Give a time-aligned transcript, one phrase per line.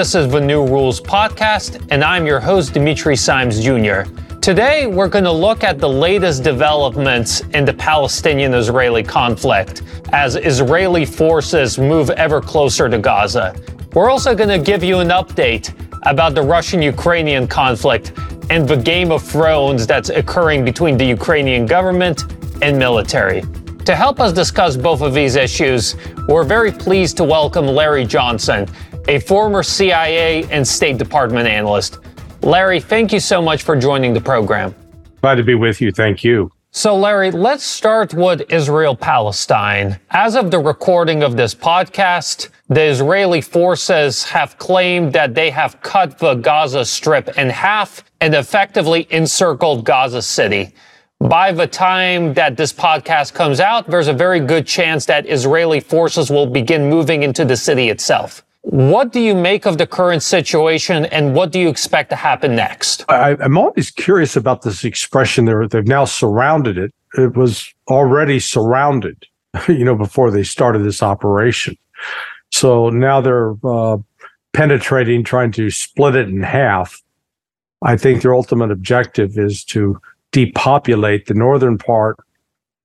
[0.00, 4.04] This is the New Rules Podcast, and I'm your host, Dimitri Simes Jr.
[4.40, 9.82] Today, we're going to look at the latest developments in the Palestinian Israeli conflict
[10.14, 13.54] as Israeli forces move ever closer to Gaza.
[13.92, 15.74] We're also going to give you an update
[16.06, 18.14] about the Russian Ukrainian conflict
[18.48, 22.24] and the Game of Thrones that's occurring between the Ukrainian government
[22.62, 23.42] and military.
[23.84, 25.96] To help us discuss both of these issues,
[26.28, 28.66] we're very pleased to welcome Larry Johnson,
[29.10, 31.98] a former CIA and State Department analyst.
[32.42, 34.72] Larry, thank you so much for joining the program.
[35.20, 35.90] Glad to be with you.
[35.90, 36.52] Thank you.
[36.70, 39.98] So, Larry, let's start with Israel Palestine.
[40.10, 45.82] As of the recording of this podcast, the Israeli forces have claimed that they have
[45.82, 50.72] cut the Gaza Strip in half and effectively encircled Gaza City.
[51.18, 55.80] By the time that this podcast comes out, there's a very good chance that Israeli
[55.80, 58.44] forces will begin moving into the city itself.
[58.62, 62.54] What do you make of the current situation and what do you expect to happen
[62.54, 63.04] next?
[63.08, 65.46] I, am always curious about this expression.
[65.46, 66.92] They're, they've now surrounded it.
[67.14, 69.26] It was already surrounded,
[69.68, 71.76] you know, before they started this operation.
[72.52, 73.98] So now they're uh,
[74.52, 77.00] penetrating, trying to split it in half.
[77.82, 79.98] I think their ultimate objective is to
[80.32, 82.18] depopulate the northern part,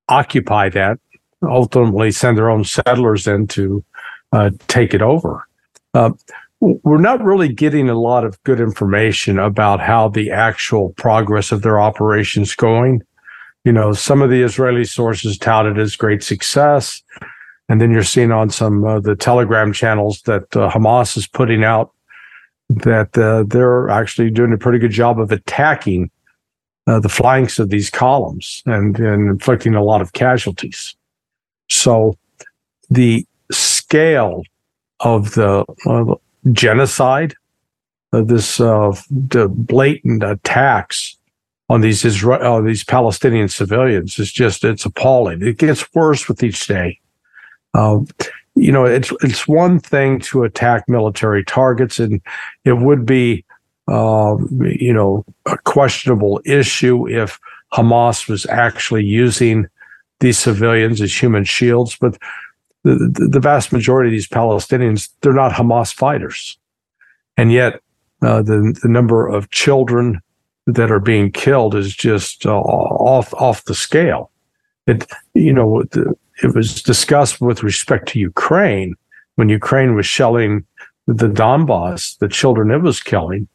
[0.08, 1.00] occupy that,
[1.44, 3.84] ultimately send their own settlers in to
[4.32, 5.45] uh, take it over.
[5.96, 6.12] Uh,
[6.60, 11.62] we're not really getting a lot of good information about how the actual progress of
[11.62, 13.02] their operations going.
[13.64, 17.02] You know, some of the Israeli sources touted as great success,
[17.70, 21.64] and then you're seeing on some of the Telegram channels that uh, Hamas is putting
[21.64, 21.92] out
[22.70, 26.12] that uh, they're actually doing a pretty good job of attacking
[26.88, 30.96] uh, the flanks of these columns and, and inflicting a lot of casualties.
[31.70, 32.18] So
[32.90, 34.44] the scale
[35.06, 36.16] of the uh,
[36.52, 37.36] genocide,
[38.12, 41.18] of this uh, the blatant attacks
[41.70, 45.42] on these Israel, uh, these Palestinian civilians is just it's appalling.
[45.42, 47.00] It gets worse with each day.
[47.74, 48.08] Um,
[48.56, 52.22] you know, it's it's one thing to attack military targets, and
[52.64, 53.46] it would be,
[53.88, 57.40] uh, you know, a questionable issue if
[57.74, 59.68] Hamas was actually using
[60.20, 61.96] these civilians as human shields.
[62.00, 62.18] But
[62.86, 66.58] the, the, vast majority of these Palestinians, they're not Hamas fighters.
[67.36, 67.82] And yet,
[68.22, 70.22] uh, the, the number of children
[70.68, 74.32] that are being killed is just uh, off off the scale.
[74.88, 75.84] It you know
[76.44, 78.96] it was discussed with respect to Ukraine
[79.36, 80.66] when Ukraine was shelling
[81.08, 83.48] the Donbass, the children it was killing,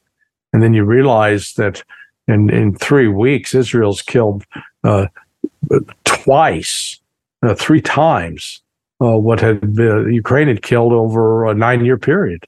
[0.53, 1.83] and then you realize that
[2.29, 4.45] in in three weeks Israel's killed
[4.85, 5.07] uh,
[6.05, 7.01] twice,
[7.43, 8.61] uh, three times
[9.01, 12.45] uh, what had been, Ukraine had killed over a nine year period.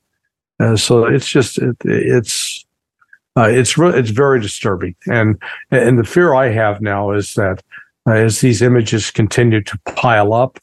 [0.61, 2.65] Uh, so it's just it, it's
[3.37, 5.41] uh, it's re- it's very disturbing, and
[5.71, 7.63] and the fear I have now is that
[8.07, 10.59] uh, as these images continue to pile up,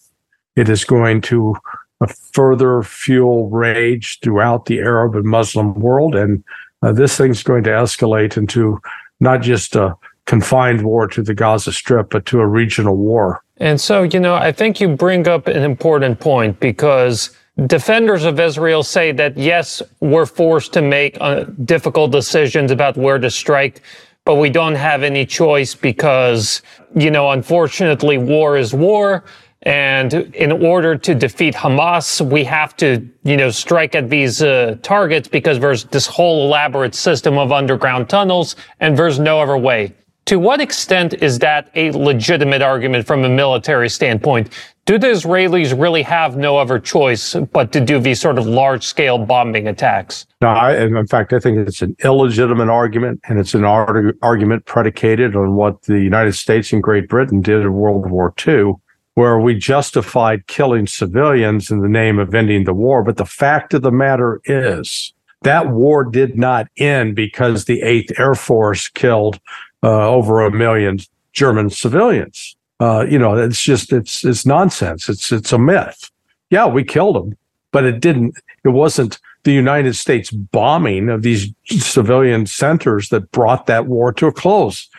[0.55, 1.55] it is going to
[2.01, 6.43] uh, further fuel rage throughout the Arab and Muslim world, and
[6.83, 8.79] uh, this thing's going to escalate into
[9.19, 9.95] not just a
[10.25, 13.41] confined war to the Gaza Strip, but to a regional war.
[13.59, 17.31] And so, you know, I think you bring up an important point because
[17.67, 23.19] defenders of Israel say that, yes, we're forced to make uh, difficult decisions about where
[23.19, 23.81] to strike,
[24.23, 26.61] but we don't have any choice because,
[26.95, 29.25] you know, unfortunately, war is war.
[29.63, 34.77] And in order to defeat Hamas, we have to, you know, strike at these uh,
[34.81, 39.93] targets because there's this whole elaborate system of underground tunnels and there's no other way.
[40.29, 44.53] To what extent is that a legitimate argument from a military standpoint?
[44.85, 48.83] Do the Israelis really have no other choice but to do these sort of large
[48.83, 50.27] scale bombing attacks?
[50.39, 54.67] No, I, in fact, I think it's an illegitimate argument, and it's an ar- argument
[54.67, 58.73] predicated on what the United States and Great Britain did in World War II,
[59.15, 63.01] where we justified killing civilians in the name of ending the war.
[63.01, 65.11] But the fact of the matter is,
[65.41, 69.39] that war did not end because the 8th Air Force killed
[69.83, 70.99] uh, over a million
[71.33, 72.55] German civilians.
[72.79, 75.09] Uh, you know, it's just it's it's nonsense.
[75.09, 76.09] It's it's a myth.
[76.49, 77.37] Yeah, we killed them,
[77.71, 78.35] but it didn't.
[78.63, 84.27] It wasn't the United States bombing of these civilian centers that brought that war to
[84.27, 84.89] a close.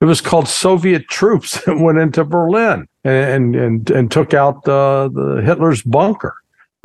[0.00, 5.42] It was called Soviet troops that went into Berlin and and and took out the
[5.44, 6.34] Hitler's bunker.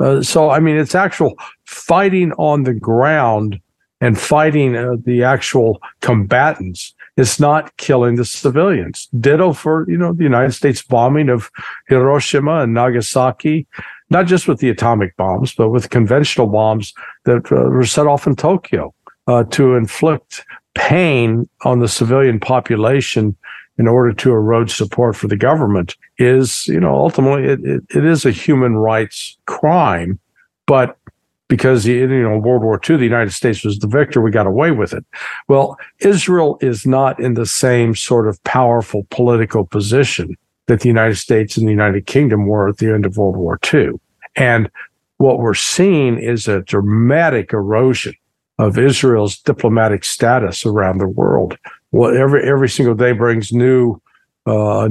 [0.00, 3.60] Uh, so I mean, it's actual fighting on the ground
[4.00, 9.08] and fighting uh, the actual combatants it's not killing the civilians.
[9.18, 11.50] Ditto for, you know, the United States bombing of
[11.88, 13.66] Hiroshima and Nagasaki.
[14.10, 16.92] not just with the atomic bombs, but with conventional bombs
[17.24, 18.92] that uh, were set off in Tokyo
[19.28, 20.44] uh, to inflict
[20.74, 23.36] pain on the civilian population
[23.78, 28.04] in order to erode support for the government is, you know, ultimately it, it, it
[28.04, 30.18] is a human rights crime.
[30.66, 30.98] But
[31.50, 34.70] because, you know, World War II, the United States was the victor, we got away
[34.70, 35.04] with it.
[35.48, 40.36] Well, Israel is not in the same sort of powerful political position
[40.68, 43.58] that the United States and the United Kingdom were at the end of World War
[43.74, 43.90] II.
[44.36, 44.70] And
[45.16, 48.14] what we're seeing is a dramatic erosion
[48.60, 51.58] of Israel's diplomatic status around the world.
[51.90, 54.00] Well, every every single day brings new
[54.46, 54.88] uh,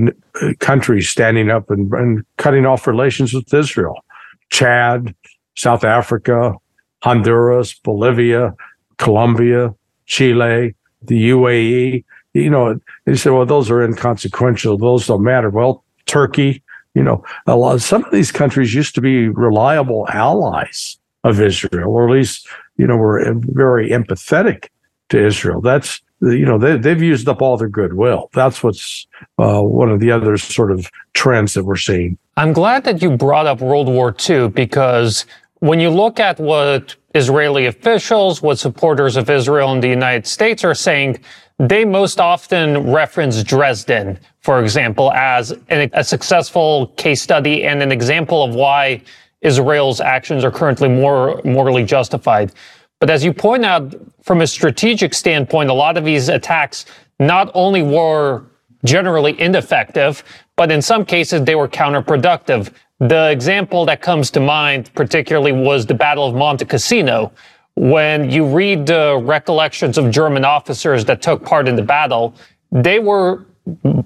[0.59, 4.03] countries standing up and, and cutting off relations with Israel.
[4.49, 5.15] Chad,
[5.59, 6.55] South Africa,
[7.03, 8.55] Honduras, Bolivia,
[8.95, 9.75] Colombia,
[10.05, 12.05] Chile, the UAE.
[12.33, 14.77] You know, they say, well, those are inconsequential.
[14.77, 15.49] Those don't matter.
[15.49, 16.63] Well, Turkey,
[16.93, 17.81] you know, a lot.
[17.81, 22.47] Some of these countries used to be reliable allies of Israel, or at least
[22.77, 24.69] you know were very empathetic
[25.09, 25.59] to Israel.
[25.59, 28.29] That's you know they, they've used up all their goodwill.
[28.33, 29.07] That's what's
[29.37, 32.17] uh, one of the other sort of trends that we're seeing.
[32.37, 35.25] I'm glad that you brought up World War II because
[35.59, 40.63] when you look at what Israeli officials, what supporters of Israel in the United States
[40.63, 41.19] are saying,
[41.57, 47.91] they most often reference Dresden, for example, as an, a successful case study and an
[47.91, 49.01] example of why
[49.41, 52.53] Israel's actions are currently more morally justified.
[52.99, 56.85] But as you point out, from a strategic standpoint, a lot of these attacks
[57.19, 58.43] not only were
[58.85, 60.23] generally ineffective,
[60.55, 62.71] but in some cases they were counterproductive.
[62.99, 67.31] The example that comes to mind particularly was the Battle of Monte Cassino.
[67.75, 72.35] When you read the recollections of German officers that took part in the battle,
[72.71, 73.45] they were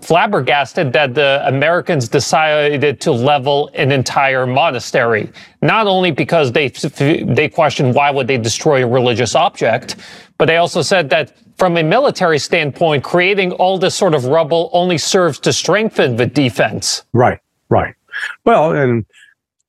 [0.01, 5.31] flabbergasted that the Americans decided to level an entire monastery.
[5.62, 9.95] Not only because they they questioned why would they destroy a religious object,
[10.38, 14.69] but they also said that from a military standpoint, creating all this sort of rubble
[14.74, 17.04] only serves to strengthen the defense.
[17.13, 17.95] Right, right.
[18.45, 19.05] Well, and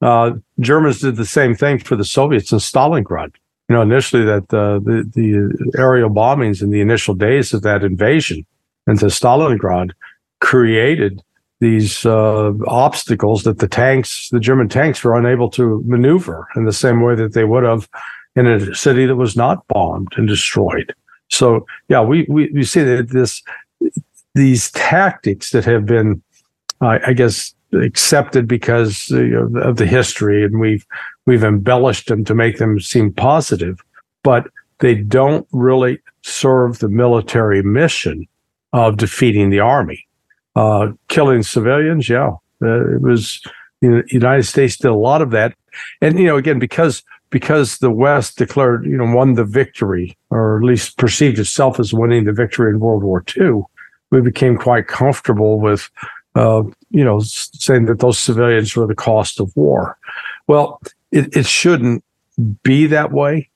[0.00, 3.34] uh, Germans did the same thing for the Soviets in Stalingrad.
[3.68, 7.82] You know, initially that uh, the the aerial bombings in the initial days of that
[7.82, 8.44] invasion
[8.86, 9.92] into Stalingrad
[10.40, 11.22] created
[11.60, 16.72] these uh, obstacles that the tanks, the German tanks, were unable to maneuver in the
[16.72, 17.88] same way that they would have
[18.36, 20.94] in a city that was not bombed and destroyed.
[21.30, 23.42] So, yeah, we we, we see that this
[24.34, 26.22] these tactics that have been,
[26.80, 30.86] I guess, accepted because of the history, and we've
[31.26, 33.82] we've embellished them to make them seem positive,
[34.22, 34.48] but
[34.80, 38.26] they don't really serve the military mission
[38.72, 40.06] of defeating the army.
[40.56, 42.30] Uh, killing civilians, yeah,
[42.62, 43.42] uh, it was.
[43.80, 45.54] You know, the United States did a lot of that,
[46.00, 47.02] and you know, again, because
[47.34, 51.92] because the West declared, you know, won the victory, or at least perceived itself as
[51.92, 53.62] winning the victory in World War II,
[54.10, 55.90] we became quite comfortable with,
[56.34, 59.96] uh, you know, saying that those civilians were the cost of war.
[60.46, 62.04] Well, it, it shouldn't
[62.62, 63.48] be that way,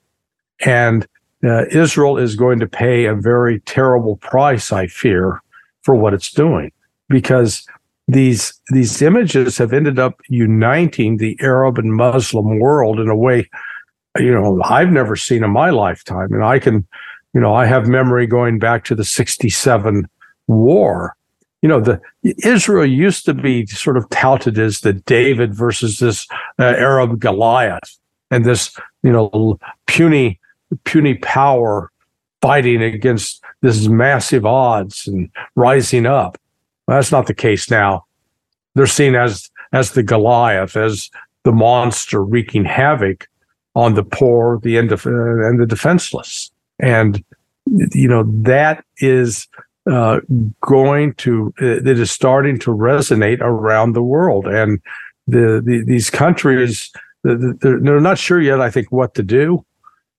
[0.65, 1.07] and
[1.45, 5.41] uh, Israel is going to pay a very terrible price, I fear,
[5.83, 6.73] for what it's doing,
[7.09, 7.67] because
[8.09, 13.49] these these images have ended up uniting the Arab and Muslim world in a way,
[14.19, 16.87] you know, I've never seen in my lifetime, and I can,
[17.35, 20.09] you know, I have memory going back to the '67
[20.47, 21.15] war.
[21.63, 22.01] You know, the
[22.45, 26.27] Israel used to be sort of touted as the David versus this
[26.59, 27.99] uh, Arab Goliath,
[28.31, 30.39] and this, you know, puny
[30.85, 31.91] puny power
[32.41, 36.39] fighting against this massive odds and rising up.
[36.87, 38.05] Well, that's not the case now.
[38.75, 41.11] They're seen as as the Goliath, as
[41.45, 43.29] the monster wreaking havoc
[43.75, 46.51] on the poor, the indef- and the defenseless.
[46.79, 47.23] And
[47.67, 49.47] you know that is
[49.91, 50.21] uh,
[50.61, 54.81] going to it is starting to resonate around the world, and
[55.27, 56.91] the, the these countries
[57.25, 58.61] they're, they're not sure yet.
[58.61, 59.65] I think what to do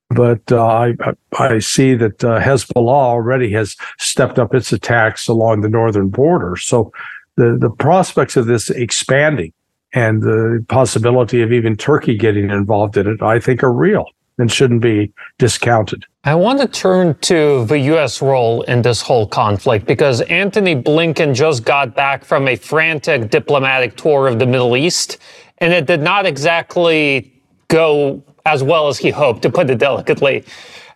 [0.10, 0.96] but uh, I
[1.38, 6.56] I see that uh, Hezbollah already has stepped up its attacks along the northern border.
[6.56, 6.92] So
[7.36, 9.54] the the prospects of this expanding
[9.94, 14.06] and the possibility of even Turkey getting involved in it, I think, are real
[14.40, 16.06] and shouldn't be discounted.
[16.24, 18.22] I want to turn to the U.S.
[18.22, 23.96] role in this whole conflict because Antony Blinken just got back from a frantic diplomatic
[23.96, 25.18] tour of the Middle East,
[25.60, 27.34] and it did not exactly
[27.68, 30.44] go as well as he hoped, to put it delicately.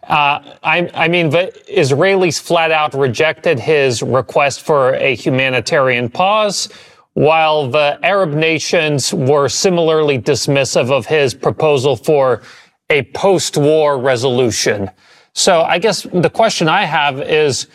[0.03, 6.69] Uh, I, I, mean, the Israelis flat out rejected his request for a humanitarian pause.
[7.13, 12.41] while the Arab nations were similarly dismissive of his proposal for
[12.89, 14.89] a post war resolution.
[15.33, 17.67] So I guess the question I have is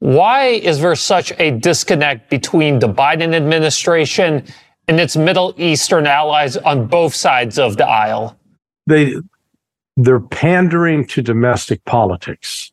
[0.00, 4.44] why is there such a disconnect between the Biden administration
[4.88, 8.38] and its Middle Eastern allies on both sides of the aisle?
[8.86, 9.14] They
[9.96, 12.70] they're pandering to domestic politics.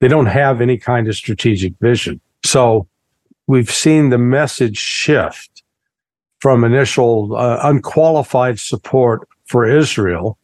[0.00, 2.20] They don't have any kind of strategic vision.
[2.44, 2.88] So
[3.46, 5.62] we've seen the message shift
[6.40, 10.38] from initial uh, unqualified support for Israel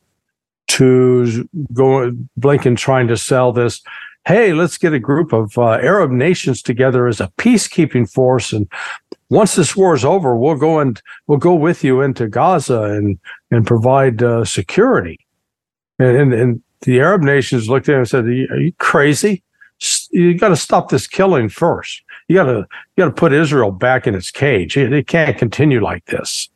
[0.73, 3.83] to going Blinken trying to sell this.
[4.27, 8.71] Hey, let's get a group of uh, Arab nations together as a peacekeeping force, and
[9.29, 13.19] once this war is over, we'll go and we'll go with you into Gaza and
[13.51, 15.19] and provide uh, security.
[15.99, 18.73] And, and, and the Arab nations looked at him and said, "Are you, are you
[18.79, 19.43] crazy?
[20.11, 22.03] You got to stop this killing first.
[22.29, 24.77] You got to you got to put Israel back in its cage.
[24.77, 26.49] It, it can't continue like this."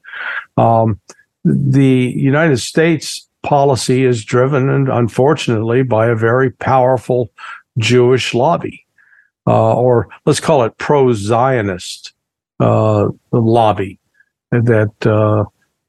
[0.56, 1.00] Um,
[1.44, 7.30] the United States policy is driven, and unfortunately, by a very powerful
[7.78, 8.84] Jewish lobby,
[9.46, 12.12] uh, or let's call it pro-Zionist
[12.58, 14.00] uh, lobby,
[14.50, 15.44] that uh,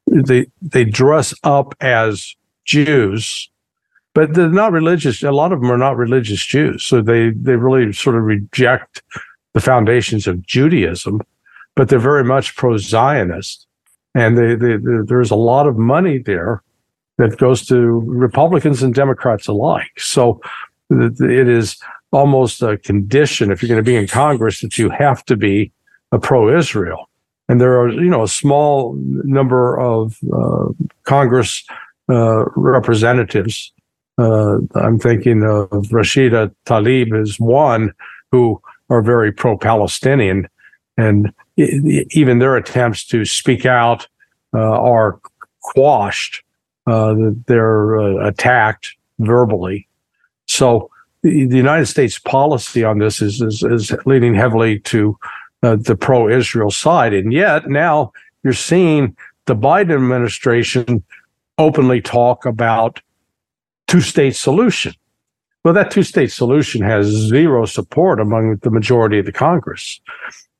[0.06, 3.50] they they dress up as Jews,
[4.14, 5.24] but they're not religious.
[5.24, 9.02] A lot of them are not religious Jews, so they they really sort of reject
[9.54, 11.22] the foundations of Judaism,
[11.74, 13.66] but they're very much pro-Zionist,
[14.14, 16.62] and they, they, they, there's a lot of money there
[17.18, 19.92] that goes to Republicans and Democrats alike.
[19.98, 20.40] So
[20.90, 21.76] it is
[22.12, 25.70] almost a condition if you're going to be in Congress that you have to be
[26.12, 27.08] a pro-Israel.
[27.48, 30.68] And there are, you know, a small number of uh,
[31.04, 31.64] Congress
[32.08, 33.72] uh, representatives.
[34.16, 37.92] Uh, I'm thinking of Rashida Tlaib is one
[38.32, 38.60] who
[38.90, 40.48] are very pro-Palestinian,
[40.96, 44.06] and even their attempts to speak out
[44.54, 45.20] uh, are
[45.60, 46.42] quashed.
[46.88, 49.86] Uh, they're uh, attacked verbally.
[50.46, 50.90] So
[51.22, 55.18] the, the, United States policy on this is is, is leaning heavily to
[55.60, 59.16] the pro-Israel side, and yet now you're seeing
[59.46, 61.02] the Biden administration
[61.58, 63.00] openly talk about
[63.88, 64.94] two state solution.
[65.64, 70.00] Well, that two state solution has zero support among the majority of the Congress.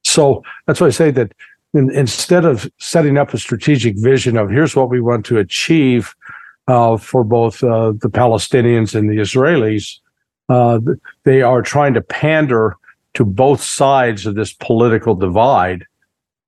[0.02, 1.32] So that's why I say that
[1.74, 6.14] in, instead of setting up a strategic vision of here's what we want to achieve
[6.14, 6.17] uh,
[6.98, 9.98] for both uh, the Palestinians and the Israelis,
[10.48, 10.80] uh,
[11.24, 12.76] they are trying to pander
[13.14, 15.84] to both sides of this political divide.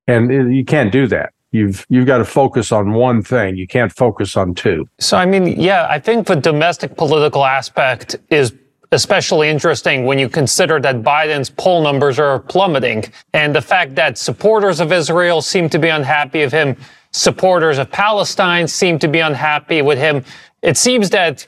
[0.06, 3.56] And you can't do that you've you've got to focus on one thing.
[3.56, 4.88] You can't focus on two.
[4.98, 8.52] So I mean, yeah, I think the domestic political aspect is
[8.92, 14.18] especially interesting when you consider that Biden's poll numbers are plummeting and the fact that
[14.18, 16.76] supporters of Israel seem to be unhappy of him,
[17.12, 20.24] supporters of Palestine seem to be unhappy with him.
[20.62, 21.46] It seems that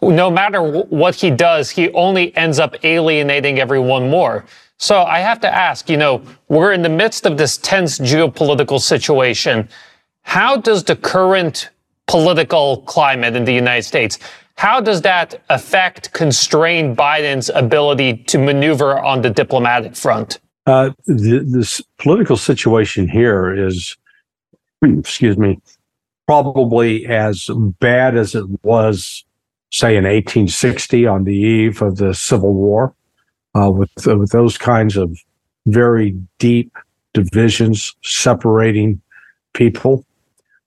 [0.00, 4.44] no matter what he does, he only ends up alienating everyone more.
[4.76, 8.80] So I have to ask, you know, we're in the midst of this tense geopolitical
[8.80, 9.68] situation.
[10.22, 11.70] How does the current
[12.06, 14.18] political climate in the United States,
[14.56, 20.38] how does that affect, constrain Biden's ability to maneuver on the diplomatic front?
[20.66, 23.96] Uh, the, this political situation here is,
[24.82, 25.60] excuse me,
[26.26, 27.50] probably as
[27.80, 29.24] bad as it was,
[29.70, 32.94] say, in 1860 on the eve of the Civil War
[33.54, 35.16] uh, with, uh, with those kinds of
[35.66, 36.76] very deep
[37.12, 39.00] divisions separating
[39.52, 40.04] people.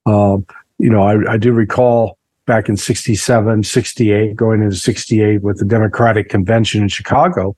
[0.06, 0.38] Uh,
[0.80, 5.66] you know, I, I, do recall back in 67, 68, going into 68 with the
[5.66, 7.56] Democratic Convention in Chicago,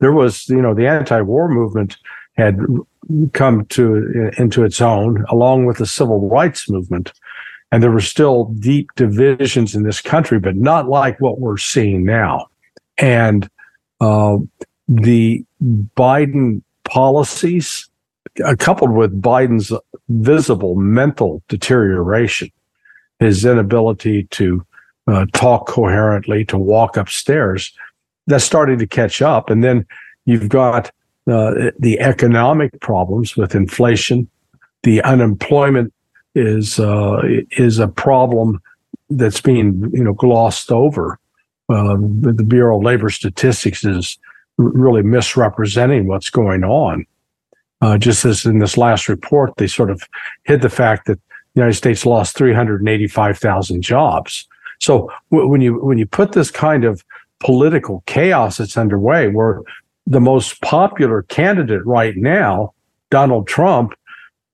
[0.00, 1.96] there was, you know, the anti war movement
[2.36, 2.60] had
[3.32, 7.12] come to into its own along with the civil rights movement
[7.70, 12.04] and there were still deep divisions in this country but not like what we're seeing
[12.04, 12.46] now
[12.98, 13.48] and
[14.00, 14.38] uh,
[14.88, 17.88] the Biden policies,
[18.44, 19.72] uh, coupled with Biden's
[20.08, 22.50] visible mental deterioration,
[23.20, 24.64] his inability to
[25.06, 27.72] uh, talk coherently, to walk upstairs,
[28.26, 29.50] that's starting to catch up.
[29.50, 29.86] And then
[30.24, 30.90] you've got
[31.28, 34.28] uh, the economic problems with inflation.
[34.82, 35.92] The unemployment
[36.34, 37.20] is uh,
[37.52, 38.60] is a problem
[39.10, 41.18] that's being you know glossed over.
[41.68, 44.18] Um, the Bureau of Labor Statistics is
[44.56, 47.04] really misrepresenting what's going on.
[47.80, 50.02] Uh, just as in this last report, they sort of
[50.44, 51.18] hid the fact that
[51.54, 54.48] the United States lost 385,000 jobs.
[54.80, 57.04] So w- when you when you put this kind of
[57.40, 59.62] political chaos that's underway, where
[60.08, 62.72] the most popular candidate right now,
[63.10, 63.92] Donald Trump,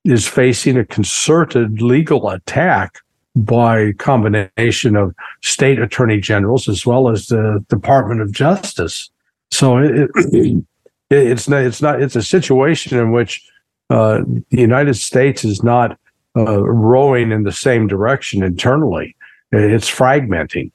[0.04, 2.98] is facing a concerted legal attack
[3.36, 9.10] by combination of state attorney generals as well as the Department of Justice.
[9.50, 10.64] So it, it,
[11.10, 13.48] it's not it's not it's a situation in which
[13.90, 15.98] uh, the United States is not
[16.36, 19.14] uh, rowing in the same direction internally.
[19.52, 20.72] It's fragmenting,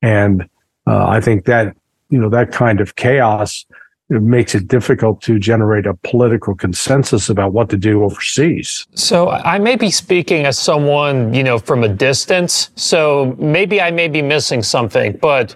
[0.00, 0.48] and
[0.86, 1.76] uh, I think that
[2.08, 3.66] you know that kind of chaos
[4.14, 8.86] it makes it difficult to generate a political consensus about what to do overseas.
[8.94, 12.70] So I may be speaking as someone, you know, from a distance.
[12.76, 15.54] So maybe I may be missing something, but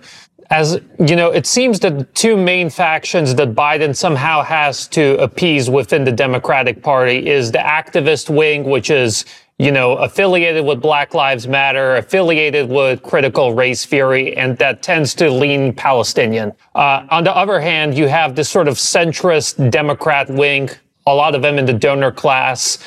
[0.51, 5.19] as you know, it seems that the two main factions that Biden somehow has to
[5.19, 9.25] appease within the Democratic Party is the activist wing, which is
[9.59, 15.15] you know, affiliated with Black Lives Matter, affiliated with critical race theory, and that tends
[15.15, 16.53] to lean Palestinian.
[16.75, 20.69] Uh, on the other hand, you have this sort of centrist Democrat wing,
[21.07, 22.79] a lot of them in the donor class,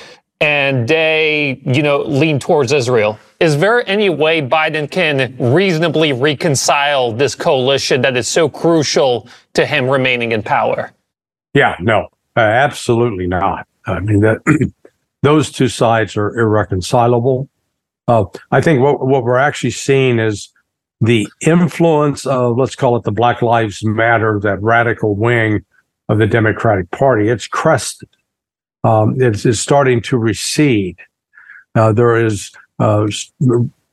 [0.42, 3.20] and they, you know, lean towards Israel.
[3.40, 9.66] Is there any way Biden can reasonably reconcile this coalition that is so crucial to
[9.66, 10.92] him remaining in power?
[11.54, 13.68] Yeah, no, uh, absolutely not.
[13.86, 14.40] I mean, that
[15.24, 17.50] those two sides are irreconcilable.
[18.08, 20.52] Uh, I think what, what we're actually seeing is
[21.02, 25.66] the influence of, let's call it the Black Lives Matter, that radical wing
[26.10, 27.30] of the Democratic Party.
[27.30, 28.10] It's crested.
[28.84, 30.98] Um, it's, it's, starting to recede.
[31.76, 33.08] Uh, there is uh,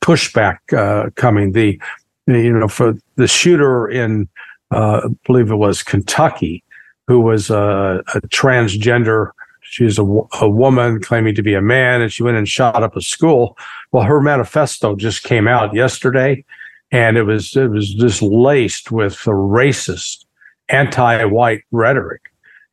[0.01, 1.51] pushback uh, coming.
[1.51, 1.79] The
[2.25, 4.29] you know for the shooter in
[4.71, 6.63] uh, I believe it was Kentucky,
[7.07, 9.31] who was a, a transgender
[9.69, 10.03] She's a,
[10.39, 13.57] a woman claiming to be a man, and she went and shot up a school.
[13.91, 16.45] Well, her manifesto just came out yesterday,
[16.91, 20.25] and it was it was just laced with the racist,
[20.69, 22.21] anti-white rhetoric,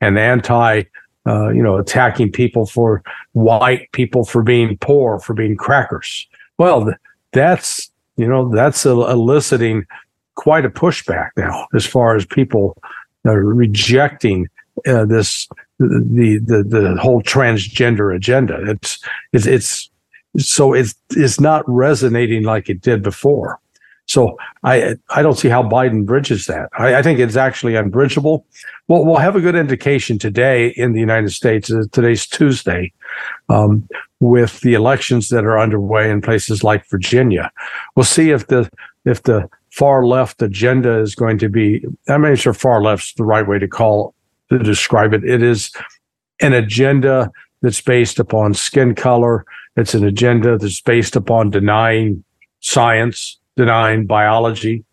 [0.01, 0.85] and anti,
[1.27, 6.27] uh, you know, attacking people for white people for being poor, for being crackers.
[6.59, 6.93] Well,
[7.33, 9.87] that's you know that's eliciting
[10.35, 12.77] quite a pushback now as far as people
[13.25, 14.49] rejecting
[14.87, 18.59] uh, this the the the whole transgender agenda.
[18.71, 18.99] It's
[19.33, 19.91] it's it's
[20.39, 23.61] so it's it's not resonating like it did before.
[24.07, 26.69] So I I don't see how Biden bridges that.
[26.79, 28.45] I, I think it's actually unbridgeable.
[28.87, 31.71] Well, we'll have a good indication today in the United States.
[31.71, 32.93] Uh, today's Tuesday,
[33.49, 33.89] um,
[34.21, 37.51] with the elections that are underway in places like Virginia.
[37.97, 38.71] We'll see if the
[39.05, 41.85] if the far left agenda is going to be.
[42.09, 44.15] I'm not sure far left's the right way to call
[44.51, 45.25] to describe it.
[45.25, 45.73] It is
[46.41, 47.31] an agenda
[47.63, 49.47] that's based upon skin color.
[49.77, 52.23] It's an agenda that's based upon denying
[52.61, 54.85] science, denying biology,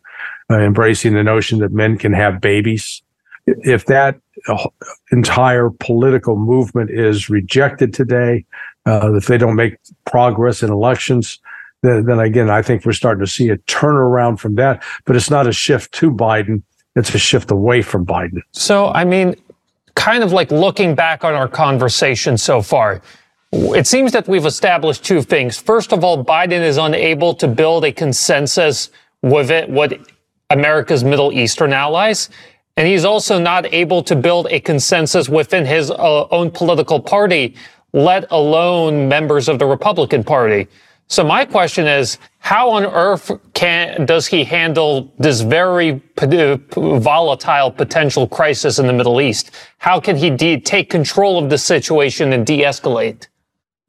[0.49, 3.01] uh, embracing the notion that men can have babies.
[3.47, 4.67] If that uh,
[5.11, 8.45] entire political movement is rejected today,
[8.85, 11.39] uh, if they don't make progress in elections,
[11.83, 14.83] then, then again, I think we're starting to see a turnaround from that.
[15.05, 16.61] But it's not a shift to Biden
[16.95, 18.41] it's a shift away from Biden.
[18.51, 19.35] So, I mean,
[19.95, 23.01] kind of like looking back on our conversation so far,
[23.51, 25.57] it seems that we've established two things.
[25.57, 28.89] First of all, Biden is unable to build a consensus
[29.21, 29.93] with it, with
[30.49, 32.29] America's Middle Eastern allies.
[32.77, 37.55] And he's also not able to build a consensus within his uh, own political party,
[37.93, 40.67] let alone members of the Republican Party.
[41.07, 48.27] So my question is, how on earth can does he handle this very volatile potential
[48.27, 49.51] crisis in the Middle East?
[49.77, 53.27] How can he take control of the situation and de-escalate?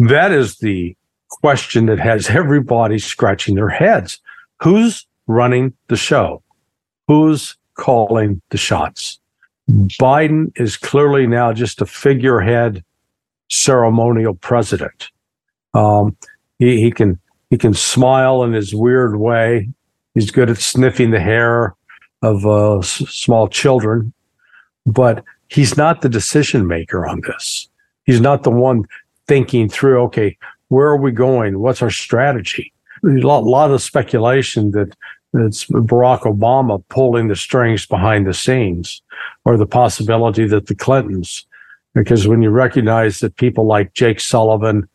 [0.08, 0.96] That is the
[1.28, 4.20] question that has everybody scratching their heads.
[4.60, 6.42] Who's running the show?
[7.06, 9.20] Who's calling the shots?
[9.70, 12.84] Biden is clearly now just a figurehead
[13.48, 15.10] ceremonial president.
[15.72, 16.16] Um,
[16.58, 19.68] he, he can he can smile in his weird way.
[20.14, 21.76] He's good at sniffing the hair
[22.22, 24.12] of uh, s- small children,
[24.84, 27.68] but he's not the decision maker on this.
[28.04, 28.84] He's not the one
[29.32, 29.98] thinking through.
[30.02, 30.36] Okay,
[30.68, 31.60] where are we going?
[31.60, 32.70] What's our strategy?
[33.02, 34.94] A lot, lot of speculation that
[35.32, 39.00] it's Barack Obama pulling the strings behind the scenes,
[39.46, 41.46] or the possibility that the Clintons,
[41.94, 44.86] because when you recognize that people like Jake Sullivan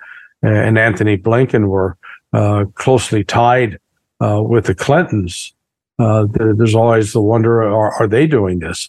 [0.44, 1.98] and Antony Blinken were
[2.32, 3.80] uh, closely tied
[4.22, 5.52] uh, with the Clintons.
[5.98, 8.88] Uh, there, there's always the wonder: are, are they doing this?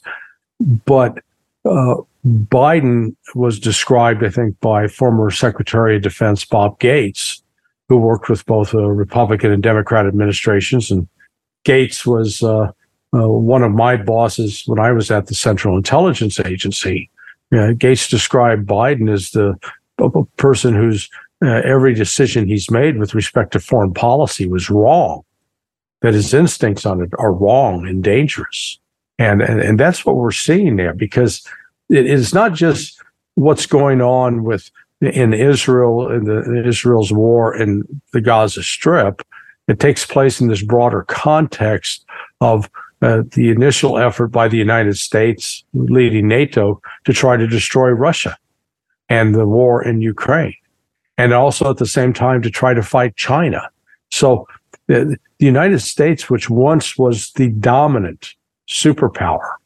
[0.84, 1.24] But
[1.64, 7.42] uh, Biden was described, I think, by former Secretary of Defense Bob Gates,
[7.88, 11.08] who worked with both Republican and Democrat administrations, and
[11.64, 12.70] Gates was uh,
[13.12, 17.10] one of my bosses when I was at the Central Intelligence Agency.
[17.78, 19.56] Gates described Biden as the
[20.36, 21.08] person whose
[21.42, 25.22] uh, every decision he's made with respect to foreign policy was wrong,
[26.02, 28.78] that his instincts on it are wrong and dangerous.
[29.18, 31.46] And, and, and that's what we're seeing there because
[31.88, 33.00] it is not just
[33.34, 34.70] what's going on with
[35.00, 39.22] in Israel in the Israel's war in the Gaza Strip.
[39.68, 42.04] It takes place in this broader context
[42.40, 42.70] of
[43.00, 48.36] uh, the initial effort by the United States, leading NATO, to try to destroy Russia
[49.08, 50.56] and the war in Ukraine,
[51.16, 53.70] and also at the same time to try to fight China.
[54.10, 54.48] So
[54.88, 58.34] the, the United States, which once was the dominant
[58.68, 59.57] superpower,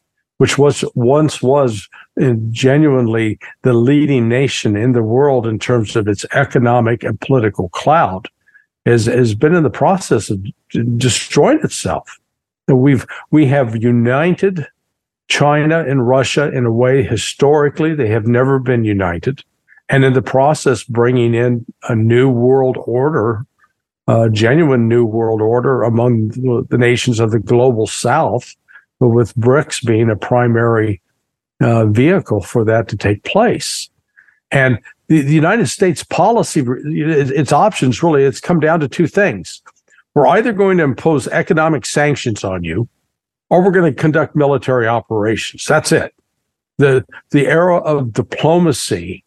[0.43, 1.87] which was once was
[2.21, 7.69] uh, genuinely the leading nation in the world in terms of its economic and political
[7.69, 8.27] clout,
[8.85, 10.45] has, has been in the process of
[10.97, 12.19] destroying itself.
[12.67, 14.67] We've we have united
[15.29, 19.45] China and Russia in a way historically they have never been united,
[19.87, 23.45] and in the process bringing in a new world order,
[24.09, 26.11] a genuine new world order among
[26.69, 28.57] the nations of the global South,
[29.09, 31.01] with BRICS being a primary
[31.61, 33.89] uh, vehicle for that to take place.
[34.51, 39.61] And the, the United States policy, its options really, it's come down to two things.
[40.13, 42.87] We're either going to impose economic sanctions on you,
[43.49, 45.65] or we're going to conduct military operations.
[45.65, 46.13] That's it.
[46.77, 49.23] The the era of diplomacy,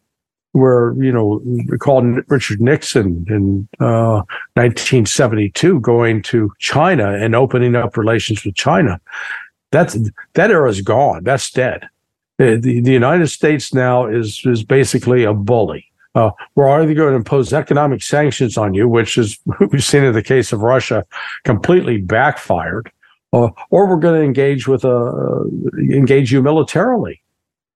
[0.53, 4.23] where you know we called Richard Nixon in uh,
[4.55, 8.99] 1972 going to China and opening up relations with China,
[9.71, 9.97] that's
[10.33, 11.23] that era is gone.
[11.23, 11.87] That's dead.
[12.37, 17.11] The, the, the United States now is is basically a bully uh, we're either going
[17.11, 19.39] to impose economic sanctions on you, which is
[19.71, 21.05] we've seen in the case of Russia,
[21.43, 22.91] completely backfired,
[23.33, 25.43] uh, or we're going to engage with a uh,
[25.77, 27.21] engage you militarily,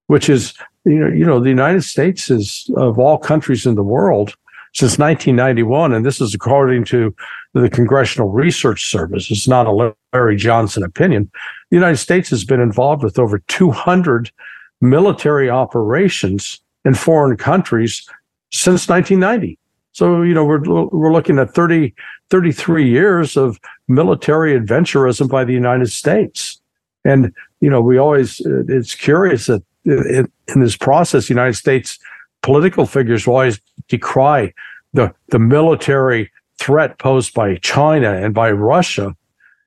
[0.08, 3.84] which is you know you know the United States is of all countries in the
[3.84, 4.36] world
[4.74, 7.14] since 1991, and this is according to
[7.54, 9.30] the Congressional Research Service.
[9.30, 11.30] It's not a Larry Johnson opinion.
[11.72, 14.30] The United States has been involved with over 200
[14.82, 18.08] military operations in foreign countries
[18.52, 19.58] since 1990.
[19.94, 21.94] So, you know, we're, we're looking at 30,
[22.30, 26.62] 33 years of military adventurism by the United States.
[27.06, 31.56] And, you know, we always, uh, it's curious that in, in this process, the United
[31.56, 32.00] States
[32.42, 34.54] political figures will always decry
[34.94, 39.16] the, the military threat posed by China and by Russia.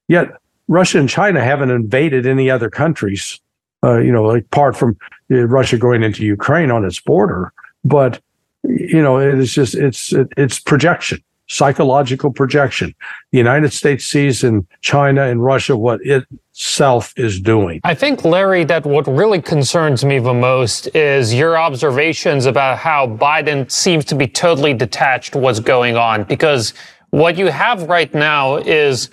[0.08, 0.32] Yet
[0.68, 3.40] Russia and China haven't invaded any other countries,
[3.82, 4.96] uh, you know, apart from
[5.30, 7.52] uh, Russia going into Ukraine on its border.
[7.84, 8.20] But
[8.64, 12.94] you know, it is just it's it's projection, psychological projection.
[13.30, 17.80] The United States sees in China and Russia what itself is doing.
[17.84, 23.06] I think, Larry, that what really concerns me the most is your observations about how
[23.06, 26.72] Biden seems to be totally detached what's going on because
[27.10, 29.10] what you have right now is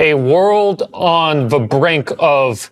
[0.00, 2.70] a world on the brink of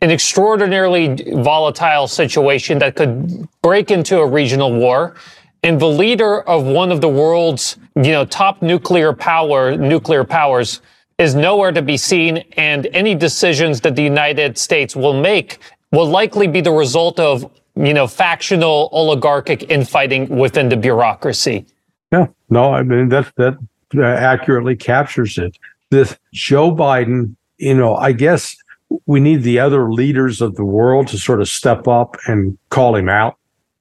[0.00, 5.16] an extraordinarily volatile situation that could break into a regional war
[5.62, 10.80] and the leader of one of the world's, you know, top nuclear power, nuclear powers
[11.18, 12.44] is nowhere to be seen.
[12.56, 15.58] And any decisions that the United States will make
[15.90, 21.66] will likely be the result of, you know, factional oligarchic infighting within the bureaucracy.
[22.12, 23.58] Yeah, no, I mean, that, that
[24.00, 25.58] accurately captures it.
[25.90, 28.56] This Joe Biden, you know, I guess
[29.06, 32.94] we need the other leaders of the world to sort of step up and call
[32.94, 33.36] him out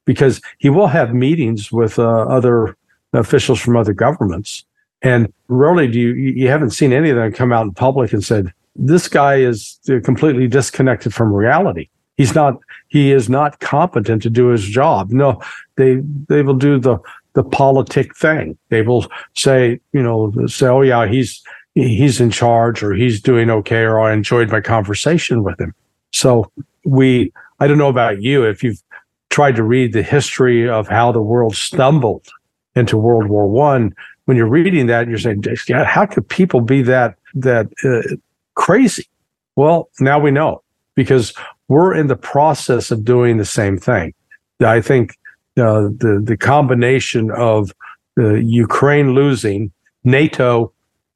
[0.06, 2.78] because he will have meetings with uh, other
[3.14, 4.66] officials from other governments.
[5.02, 8.24] And rarely do you, you haven't seen any of them come out in public and
[8.24, 11.90] said, this guy is completely disconnected from reality.
[12.16, 15.12] He's not, he is not competent to do his job.
[15.12, 15.42] No,
[15.76, 16.98] they, they will do the,
[17.34, 18.58] the politic thing.
[18.70, 21.44] They will say, you know, say, oh yeah, he's,
[21.78, 25.74] he's in charge or he's doing okay or I enjoyed my conversation with him.
[26.12, 26.52] So
[26.86, 28.82] we, I don't know about you if you've
[29.30, 32.28] tried to read the history of how the world stumbled
[32.76, 33.94] into World War One,
[34.26, 38.16] when you're reading that, you're saying, how could people be that that uh,
[38.56, 39.08] crazy?
[39.56, 40.64] Well, now we know
[40.96, 41.34] because
[41.68, 44.14] we're in the process of doing the same thing.
[44.60, 45.12] I think
[45.58, 47.72] uh, the the combination of
[48.20, 49.72] uh, Ukraine losing,
[50.04, 50.74] NATO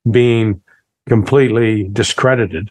[0.09, 0.61] being
[1.07, 2.69] completely discredited,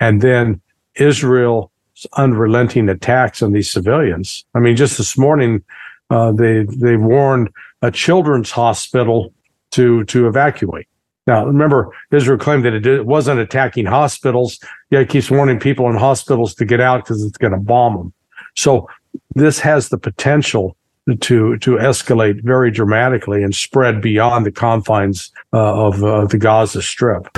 [0.00, 0.60] and then
[0.96, 1.70] Israel's
[2.16, 4.44] unrelenting attacks on these civilians.
[4.54, 5.62] I mean, just this morning,
[6.10, 7.50] uh, they they warned
[7.82, 9.32] a children's hospital
[9.72, 10.86] to to evacuate.
[11.26, 14.58] Now, remember, Israel claimed that it, it wasn't attacking hospitals.
[14.90, 17.96] Yeah, it keeps warning people in hospitals to get out because it's going to bomb
[17.98, 18.12] them.
[18.56, 18.88] So
[19.34, 20.74] this has the potential
[21.16, 26.82] to to escalate very dramatically and spread beyond the confines uh, of uh, the Gaza
[26.82, 27.28] Strip.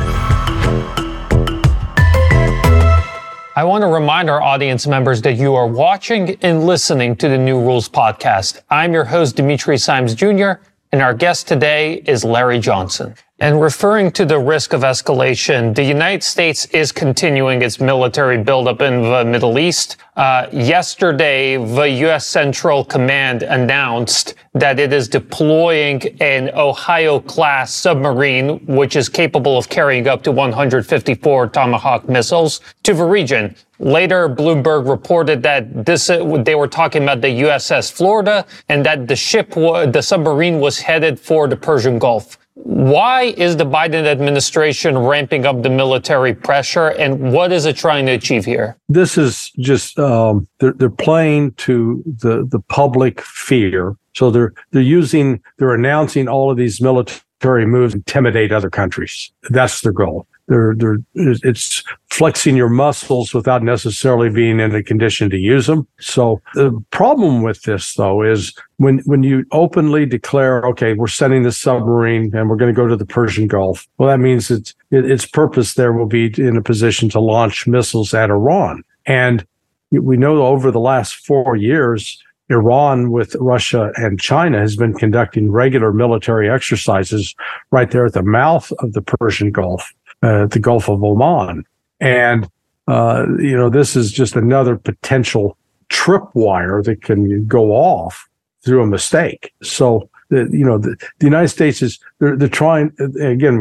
[3.56, 7.36] I want to remind our audience members that you are watching and listening to the
[7.36, 8.62] New Rules podcast.
[8.70, 10.52] I'm your host, Dimitri Simes Jr.,
[10.92, 13.14] and our guest today is Larry Johnson.
[13.38, 18.82] And referring to the risk of escalation, the United States is continuing its military buildup
[18.82, 19.96] in the Middle East.
[20.16, 22.26] Uh, yesterday, the U.S.
[22.26, 29.68] Central Command announced that it is deploying an Ohio class submarine, which is capable of
[29.70, 33.54] carrying up to 154 Tomahawk missiles, to the region.
[33.80, 39.16] Later, Bloomberg reported that this they were talking about the USS Florida and that the
[39.16, 42.36] ship, the submarine, was headed for the Persian Gulf.
[42.54, 48.04] Why is the Biden administration ramping up the military pressure, and what is it trying
[48.04, 48.76] to achieve here?
[48.90, 53.96] This is just um, they're, they're playing to the the public fear.
[54.14, 59.32] So they're they're using they're announcing all of these military moves to intimidate other countries.
[59.48, 60.26] That's their goal.
[60.50, 65.86] They're, they're, it's flexing your muscles without necessarily being in a condition to use them.
[66.00, 71.44] So the problem with this, though, is when when you openly declare, okay, we're sending
[71.44, 73.86] the submarine and we're going to go to the Persian Gulf.
[73.98, 77.68] Well, that means it's it, its purpose there will be in a position to launch
[77.68, 78.82] missiles at Iran.
[79.06, 79.46] And
[79.92, 85.52] we know over the last four years, Iran with Russia and China has been conducting
[85.52, 87.36] regular military exercises
[87.70, 91.64] right there at the mouth of the Persian Gulf uh, the Gulf of Oman.
[92.00, 92.48] And,
[92.88, 95.56] uh, you know, this is just another potential
[95.90, 98.28] tripwire that can go off
[98.64, 99.52] through a mistake.
[99.62, 103.60] So, the, you know, the, the United States is, they're, they're trying, again,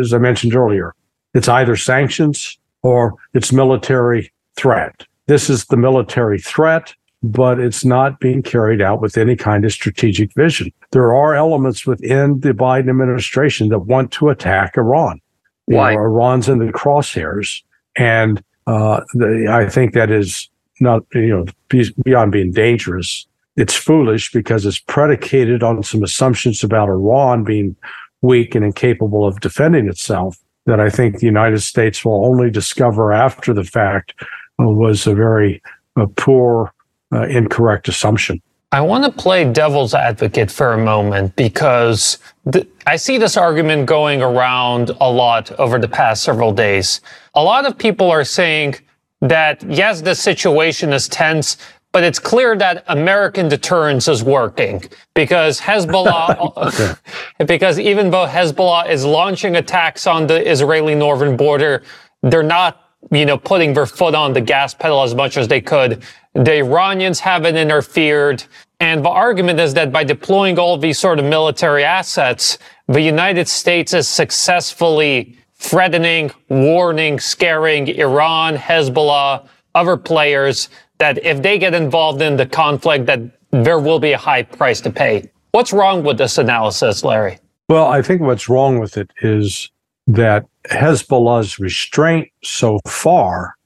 [0.00, 0.94] as I mentioned earlier,
[1.34, 5.06] it's either sanctions or it's military threat.
[5.26, 9.72] This is the military threat, but it's not being carried out with any kind of
[9.72, 10.72] strategic vision.
[10.90, 15.20] There are elements within the Biden administration that want to attack Iran.
[15.68, 15.94] Why?
[15.94, 17.62] Know, Iran's in the crosshairs,
[17.96, 20.48] and uh, the, I think that is
[20.80, 21.44] not you know
[22.04, 23.26] beyond being dangerous.
[23.56, 27.74] It's foolish because it's predicated on some assumptions about Iran being
[28.22, 30.38] weak and incapable of defending itself.
[30.66, 34.14] That I think the United States will only discover after the fact
[34.58, 35.62] was a very
[35.96, 36.72] uh, poor,
[37.12, 38.42] uh, incorrect assumption.
[38.70, 42.18] I want to play devil's advocate for a moment because
[42.52, 47.00] th- I see this argument going around a lot over the past several days.
[47.34, 48.74] A lot of people are saying
[49.22, 51.56] that, yes, the situation is tense,
[51.92, 56.98] but it's clear that American deterrence is working because Hezbollah,
[57.46, 61.84] because even though Hezbollah is launching attacks on the Israeli northern border,
[62.22, 65.60] they're not you know, putting their foot on the gas pedal as much as they
[65.60, 66.02] could.
[66.38, 68.44] The Iranians haven't interfered.
[68.78, 73.48] And the argument is that by deploying all these sort of military assets, the United
[73.48, 82.22] States is successfully threatening, warning, scaring Iran, Hezbollah, other players that if they get involved
[82.22, 83.20] in the conflict, that
[83.50, 85.28] there will be a high price to pay.
[85.50, 87.38] What's wrong with this analysis, Larry?
[87.68, 89.70] Well, I think what's wrong with it is
[90.06, 93.56] that Hezbollah's restraint so far,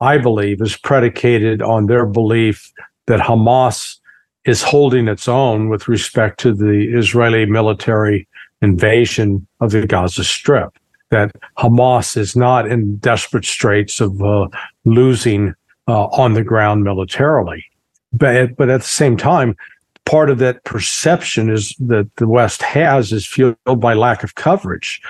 [0.00, 2.72] I believe, is predicated on their belief
[3.06, 3.96] that Hamas
[4.44, 8.26] is holding its own with respect to the Israeli military
[8.62, 10.76] invasion of the Gaza Strip.
[11.10, 14.48] That Hamas is not in desperate straits of uh,
[14.84, 15.54] losing
[15.88, 17.64] uh, on the ground militarily.
[18.12, 19.56] But, but at the same time,
[20.04, 25.02] part of that perception is that the West has is fueled by lack of coverage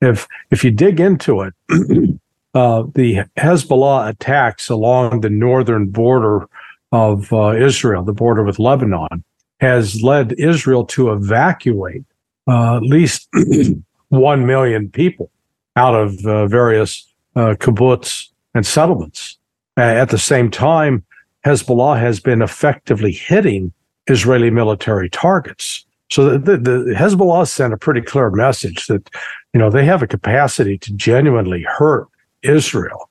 [0.00, 1.54] if if you dig into it,
[2.54, 6.48] uh, the Hezbollah attacks along the northern border
[6.92, 9.22] of uh, Israel, the border with Lebanon,
[9.60, 12.04] has led Israel to evacuate
[12.46, 13.28] uh, at least
[14.08, 15.30] one million people
[15.76, 17.06] out of uh, various
[17.36, 19.36] uh, kibbutz and settlements.
[19.76, 21.04] at the same time,
[21.44, 23.72] Hezbollah has been effectively hitting
[24.06, 25.84] Israeli military targets.
[26.10, 29.08] So the, the, the Hezbollah sent a pretty clear message that
[29.52, 32.08] you know, they have a capacity to genuinely hurt
[32.42, 33.10] Israel.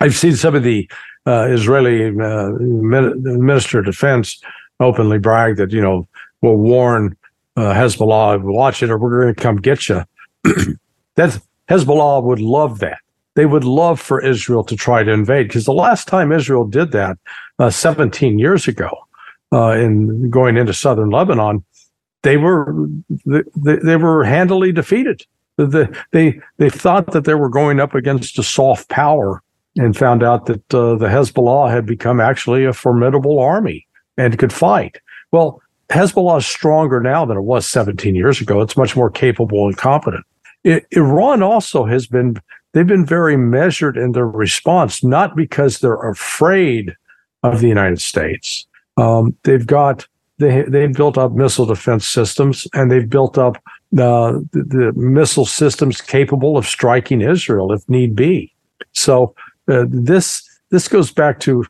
[0.00, 0.90] I've seen some of the
[1.26, 4.40] uh, Israeli uh, Minister of Defense
[4.80, 6.06] openly brag that, you know,
[6.42, 7.16] we'll warn
[7.56, 10.04] uh, Hezbollah, watch it or we're going to come get you.
[11.14, 12.98] That's Hezbollah would love that.
[13.34, 16.92] They would love for Israel to try to invade because the last time Israel did
[16.92, 17.18] that,
[17.58, 18.90] uh, 17 years ago,
[19.52, 21.64] uh, in going into southern Lebanon,
[22.22, 22.74] they were
[23.24, 23.42] they,
[23.76, 25.24] they were handily defeated
[25.56, 29.42] the, they they thought that they were going up against a soft power
[29.76, 34.52] and found out that uh, the Hezbollah had become actually a formidable army and could
[34.52, 35.00] fight.
[35.32, 38.60] Well, Hezbollah is stronger now than it was 17 years ago.
[38.60, 40.24] It's much more capable and competent.
[40.64, 42.40] It, Iran also has been,
[42.72, 46.96] they've been very measured in their response, not because they're afraid
[47.42, 48.66] of the United States.
[48.96, 50.06] Um, they've got,
[50.38, 56.00] they, they've built up missile defense systems and they've built up the, the missile systems
[56.00, 58.52] capable of striking Israel if need be.
[58.92, 59.34] So
[59.68, 61.64] uh, this this goes back to,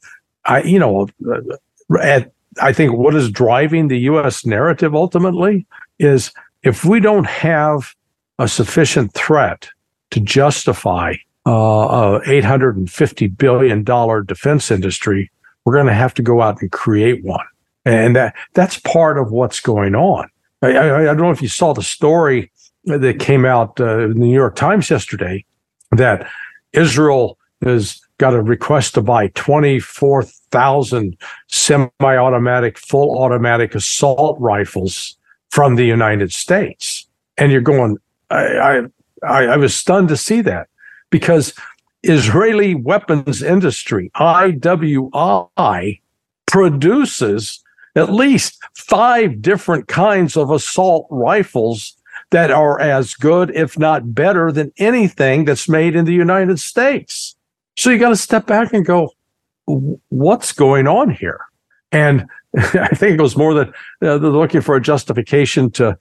[0.45, 4.47] I you know, uh, at I think what is driving the U.S.
[4.47, 5.67] narrative ultimately
[5.99, 7.95] is if we don't have
[8.39, 9.69] a sufficient threat
[10.11, 11.15] to justify
[11.47, 15.31] uh, a 850 billion dollar defense industry,
[15.65, 17.47] we're going to have to go out and create one,
[17.85, 20.29] and that that's part of what's going on.
[20.63, 22.51] I, I, I don't know if you saw the story
[22.85, 25.45] that came out uh, in the New York Times yesterday
[25.93, 26.29] that
[26.73, 31.17] Israel has got a request to buy 24,000
[31.49, 35.17] semi-automatic, full automatic assault rifles
[35.51, 37.07] from the United States.
[37.37, 37.99] And you're going,
[38.31, 38.83] I,
[39.23, 40.69] I, I was stunned to see that
[41.11, 41.53] because
[42.03, 46.01] Israeli weapons industry, IWI,
[46.47, 47.63] produces
[47.97, 51.97] at least five different kinds of assault rifles
[52.31, 57.35] that are as good, if not better, than anything that's made in the United States.
[57.77, 59.11] So you got to step back and go,
[59.65, 61.41] what's going on here?
[61.93, 65.97] And I think it was more that uh, they're looking for a justification to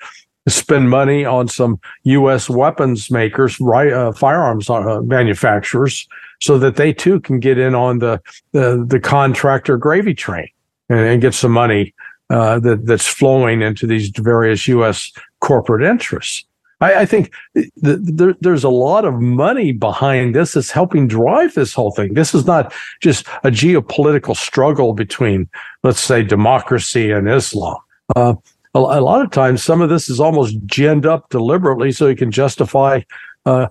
[0.47, 2.49] spend money on some U.S.
[2.49, 6.07] weapons makers, right, uh, firearms uh, manufacturers,
[6.39, 10.47] so that they too can get in on the the, the contractor gravy train
[10.89, 11.93] and, and get some money
[12.29, 15.11] uh, that that's flowing into these various U.S.
[15.41, 16.45] corporate interests.
[16.81, 17.71] I, I think th-
[18.17, 22.13] th- there's a lot of money behind this that's helping drive this whole thing.
[22.13, 25.49] This is not just a geopolitical struggle between,
[25.83, 27.77] let's say, democracy and Islam.
[28.15, 28.35] Uh,
[28.73, 32.15] a, a, lot of times, some of this is almost ginned up deliberately so you
[32.15, 33.01] can justify
[33.45, 33.67] uh,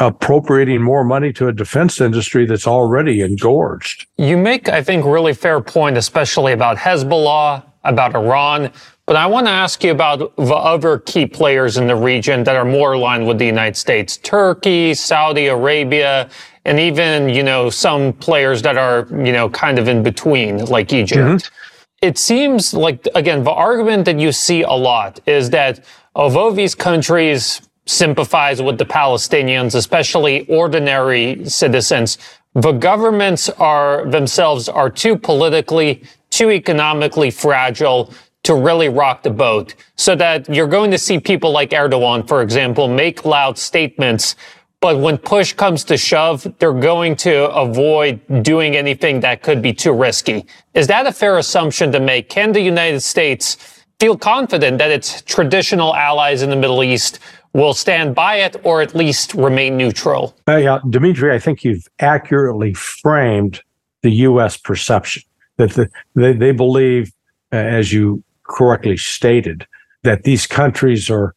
[0.00, 4.06] appropriating more money to a defense industry that's already engorged.
[4.18, 8.72] You make, I think, really fair point, especially about Hezbollah, about Iran.
[9.06, 12.56] But I want to ask you about the other key players in the region that
[12.56, 14.16] are more aligned with the United States.
[14.16, 16.30] Turkey, Saudi Arabia,
[16.64, 20.92] and even, you know, some players that are, you know, kind of in between, like
[20.92, 21.20] Egypt.
[21.20, 21.54] Mm-hmm.
[22.00, 26.74] It seems like, again, the argument that you see a lot is that although these
[26.74, 32.18] countries sympathize with the Palestinians, especially ordinary citizens,
[32.54, 38.12] the governments are themselves are too politically, too economically fragile
[38.44, 42.42] to really rock the boat so that you're going to see people like Erdogan, for
[42.42, 44.36] example, make loud statements.
[44.80, 49.72] But when push comes to shove, they're going to avoid doing anything that could be
[49.72, 50.46] too risky.
[50.74, 52.28] Is that a fair assumption to make?
[52.28, 53.56] Can the United States
[53.98, 57.18] feel confident that its traditional allies in the Middle East
[57.54, 60.36] will stand by it or at least remain neutral?
[60.46, 63.62] Uh, yeah, Dimitri, I think you've accurately framed
[64.02, 64.56] the U.S.
[64.56, 65.22] perception
[65.56, 67.12] that the, they, they believe,
[67.52, 69.66] uh, as you correctly stated
[70.02, 71.34] that these countries are,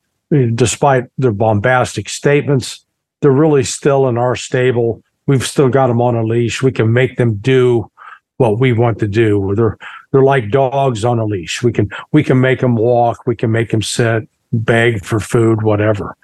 [0.56, 2.84] despite their bombastic statements,
[3.22, 5.02] they're really still in our stable.
[5.28, 6.62] We've still got them on a leash.
[6.62, 7.90] We can make them do
[8.38, 9.54] what we want to do.
[9.56, 9.78] They're
[10.12, 11.64] they're like dogs on a leash.
[11.64, 13.26] We can we can make them walk.
[13.26, 16.16] We can make them sit, beg for food, whatever.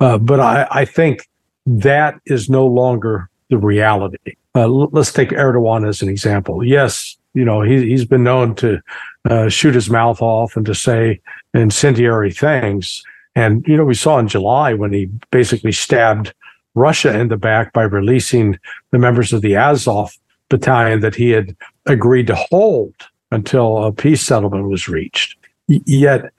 [0.00, 1.28] Uh, but I, I think
[1.66, 4.36] that is no longer the reality.
[4.54, 6.64] Uh, let's take Erdogan as an example.
[6.64, 8.80] Yes, you know he, he's been known to
[9.28, 11.20] uh, shoot his mouth off and to say
[11.54, 13.02] incendiary things.
[13.34, 16.34] And, you know, we saw in July when he basically stabbed
[16.74, 18.58] Russia in the back by releasing
[18.90, 20.16] the members of the Azov
[20.48, 22.94] battalion that he had agreed to hold
[23.30, 25.36] until a peace settlement was reached.
[25.68, 26.32] Yet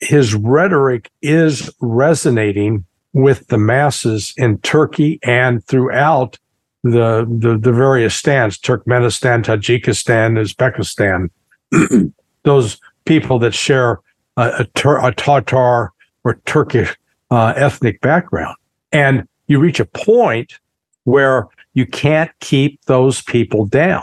[0.00, 6.38] his rhetoric is resonating with the masses in Turkey and throughout
[6.84, 11.30] the, the, the various stands, Turkmenistan, Tajikistan, Uzbekistan.
[12.44, 14.00] those people that share
[14.36, 15.92] a, a, a Tatar
[16.24, 16.96] or Turkish
[17.30, 18.56] uh, ethnic background.
[18.92, 20.58] And you reach a point
[21.04, 24.02] where you can't keep those people down.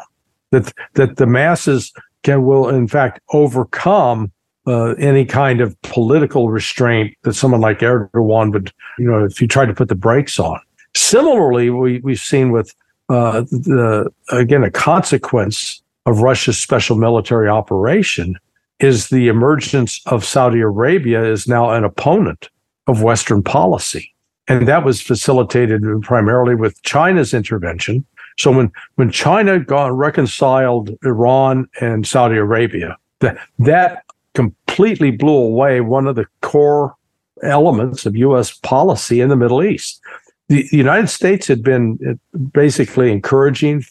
[0.52, 1.92] That that the masses
[2.24, 4.32] can will in fact overcome
[4.68, 9.48] uh, any kind of political restraint that someone like Erdogan would, you know, if you
[9.48, 10.60] tried to put the brakes on.
[10.96, 12.74] Similarly, we we've seen with
[13.10, 18.36] uh, the again a consequence of Russia's special military operation
[18.80, 22.50] is the emergence of Saudi Arabia is now an opponent
[22.88, 24.14] of Western policy.
[24.48, 28.06] And that was facilitated primarily with China's intervention.
[28.38, 34.04] So when, when China got reconciled Iran and Saudi Arabia, that, that
[34.36, 36.96] completely blew away one of the core
[37.44, 38.54] elements of U.S.
[38.60, 40.02] policy in the Middle East.
[40.50, 43.84] The, the United States had been uh, basically encouraging,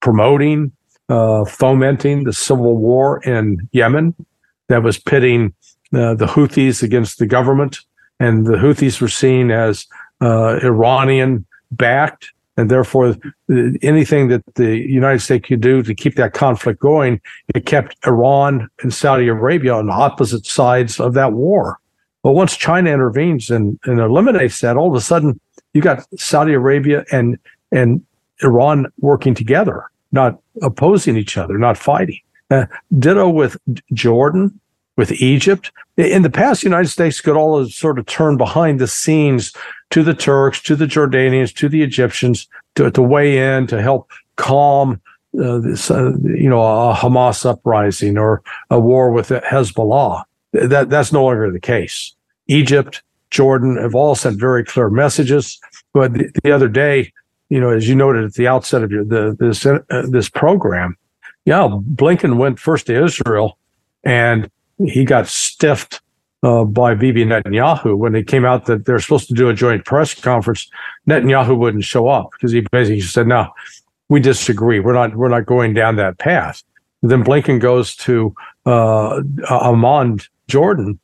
[0.00, 0.72] promoting,
[1.08, 4.14] uh, fomenting the civil war in Yemen
[4.68, 5.54] that was pitting
[5.92, 7.78] uh, the Houthis against the government.
[8.18, 9.86] And the Houthis were seen as
[10.20, 12.32] uh, Iranian backed.
[12.60, 13.16] And therefore,
[13.82, 17.22] anything that the United States could do to keep that conflict going,
[17.54, 21.78] it kept Iran and Saudi Arabia on opposite sides of that war.
[22.22, 25.40] But once China intervenes and, and eliminates that, all of a sudden
[25.72, 27.38] you got Saudi Arabia and
[27.72, 28.04] and
[28.42, 32.20] Iran working together, not opposing each other, not fighting.
[32.50, 32.66] Uh,
[32.98, 33.56] ditto with
[33.94, 34.60] Jordan,
[35.00, 35.72] with Egypt.
[35.96, 39.54] In the past, the United States could all sort of turn behind the scenes
[39.88, 44.10] to the Turks, to the Jordanians, to the Egyptians to, to weigh in to help
[44.36, 45.00] calm
[45.42, 50.22] uh, this, uh, you know, a Hamas uprising or a war with Hezbollah.
[50.52, 52.14] That that's no longer the case.
[52.48, 55.58] Egypt, Jordan have all sent very clear messages.
[55.94, 57.10] But the, the other day,
[57.48, 59.78] you know, as you noted at the outset of your the this uh,
[60.10, 60.98] this program,
[61.46, 63.56] yeah, Blinken went first to Israel,
[64.04, 64.50] and
[64.86, 66.00] he got stiffed
[66.42, 69.84] uh, by Bibi Netanyahu when it came out that they're supposed to do a joint
[69.84, 70.70] press conference.
[71.08, 73.48] Netanyahu wouldn't show up because he basically said, "No,
[74.08, 74.80] we disagree.
[74.80, 75.16] We're not.
[75.16, 76.62] We're not going down that path."
[77.02, 78.34] Then Blinken goes to
[78.66, 80.98] uh, Amman, Jordan,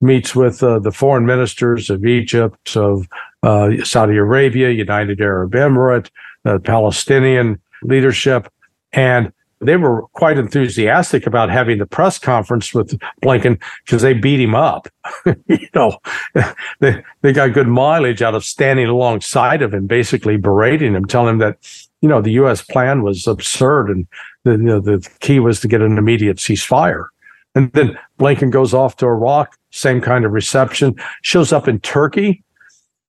[0.00, 3.06] meets with uh, the foreign ministers of Egypt, of
[3.42, 6.10] uh, Saudi Arabia, United Arab Emirates,
[6.44, 8.48] the Palestinian leadership,
[8.92, 9.32] and
[9.62, 14.54] they were quite enthusiastic about having the press conference with Blinken because they beat him
[14.54, 14.88] up.
[15.46, 15.98] you know,
[16.80, 21.34] they they got good mileage out of standing alongside of him, basically berating him, telling
[21.34, 21.58] him that
[22.00, 22.62] you know the U.S.
[22.62, 24.06] plan was absurd and
[24.44, 27.06] the you know, the key was to get an immediate ceasefire.
[27.54, 32.42] And then Blinken goes off to Iraq, same kind of reception, shows up in Turkey.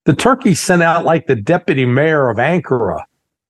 [0.05, 3.03] The Turkey sent out like the deputy mayor of Ankara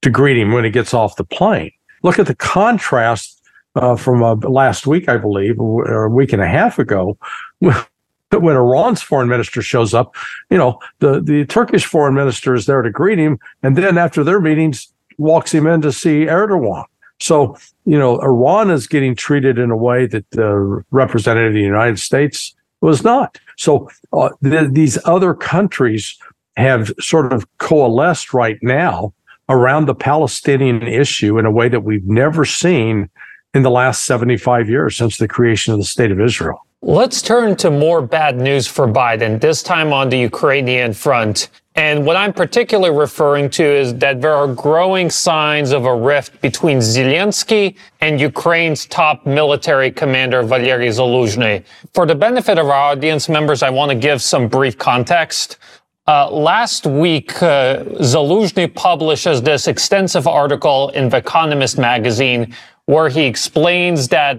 [0.04, 1.72] to greet him when he gets off the plane.
[2.04, 3.42] Look at the contrast
[3.76, 7.18] uh, from uh, last week, I believe, or a week and a half ago.
[7.62, 10.16] when Iran's foreign minister shows up,
[10.50, 13.40] you know, the, the Turkish foreign minister is there to greet him.
[13.62, 16.86] And then after their meetings, walks him in to see Erdogan.
[17.20, 21.62] So, you know, Iran is getting treated in a way that the representative of the
[21.62, 23.40] United States was not.
[23.58, 26.18] So uh, th- these other countries
[26.58, 29.14] have sort of coalesced right now
[29.50, 33.10] around the Palestinian issue in a way that we've never seen
[33.54, 36.60] in the last 75 years since the creation of the state of Israel.
[36.82, 41.50] Let's turn to more bad news for Biden, this time on the Ukrainian front.
[41.76, 46.40] And what I'm particularly referring to is that there are growing signs of a rift
[46.42, 51.64] between Zelensky and Ukraine's top military commander, Valery Zaluzhny.
[51.94, 55.58] For the benefit of our audience members, I want to give some brief context.
[56.06, 62.54] Uh, last week, uh, Zaluzhny publishes this extensive article in The Economist magazine
[62.88, 64.38] where he explains that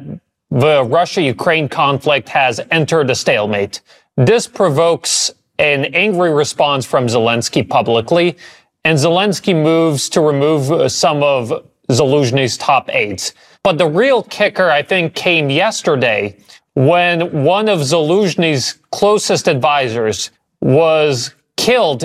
[0.51, 3.81] the Russia Ukraine conflict has entered a stalemate.
[4.19, 8.37] This provokes an angry response from Zelensky publicly,
[8.85, 11.51] and Zelensky moves to remove uh, some of
[11.89, 13.33] Zaluzhny's top aides.
[13.63, 16.37] But the real kicker, I think, came yesterday
[16.75, 22.05] when one of Zaluzhny's closest advisors was killed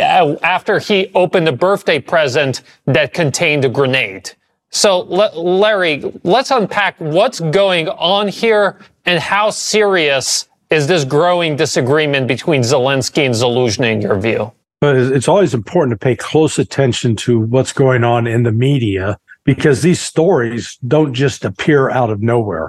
[0.00, 4.30] uh, after he opened a birthday present that contained a grenade.
[4.70, 12.28] So, Larry, let's unpack what's going on here and how serious is this growing disagreement
[12.28, 14.52] between Zelensky and Zaluzhny in your view?
[14.82, 19.80] It's always important to pay close attention to what's going on in the media because
[19.80, 22.68] these stories don't just appear out of nowhere.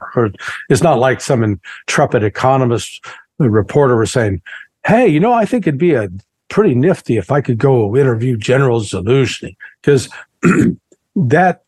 [0.70, 3.06] It's not like some intrepid economist
[3.38, 4.42] reporter was saying,
[4.90, 6.10] "Hey, you know, I think it'd be a
[6.50, 10.10] pretty nifty if I could go interview General Zaluzhny," because
[11.16, 11.62] that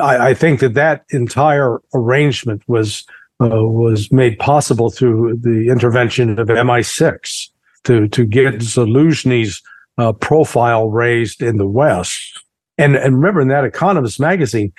[0.00, 3.04] I, I, think that that entire arrangement was
[3.40, 7.50] uh, was made possible through the intervention of MI6
[7.84, 9.62] to to get Zaluzhny's
[9.98, 12.42] uh, profile raised in the West.
[12.78, 14.72] And and remember in that Economist magazine,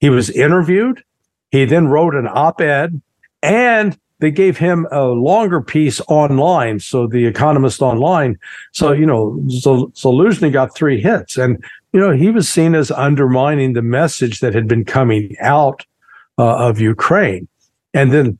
[0.00, 1.02] he was interviewed.
[1.50, 3.00] He then wrote an op-ed,
[3.42, 6.80] and they gave him a longer piece online.
[6.80, 8.38] So the Economist online.
[8.72, 11.62] So you know, Zaluzhny got three hits, and
[11.92, 15.84] you know he was seen as undermining the message that had been coming out
[16.38, 17.48] uh, of Ukraine.
[17.94, 18.38] And then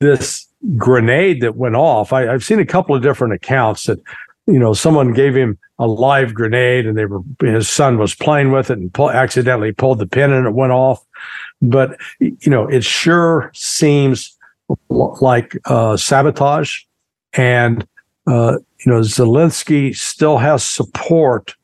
[0.00, 0.46] this
[0.76, 3.98] grenade that went off, I, have seen a couple of different accounts that,
[4.46, 8.50] you know, someone gave him a live grenade and they were, his son was playing
[8.50, 11.04] with it and pull, accidentally pulled the pin and it went off.
[11.62, 14.35] But, you know, it sure seems
[14.88, 16.80] like uh, sabotage,
[17.34, 17.86] and
[18.26, 21.54] uh, you know Zelensky still has support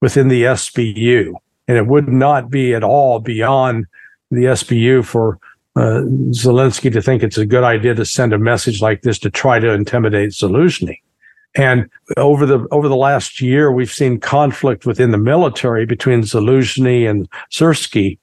[0.00, 1.34] within the SBU,
[1.68, 3.86] and it would not be at all beyond
[4.30, 5.38] the SBU for
[5.76, 9.30] uh, Zelensky to think it's a good idea to send a message like this to
[9.30, 11.00] try to intimidate Zaluzhny.
[11.54, 17.08] And over the over the last year, we've seen conflict within the military between Zaluzhny
[17.08, 18.18] and Syrskyi.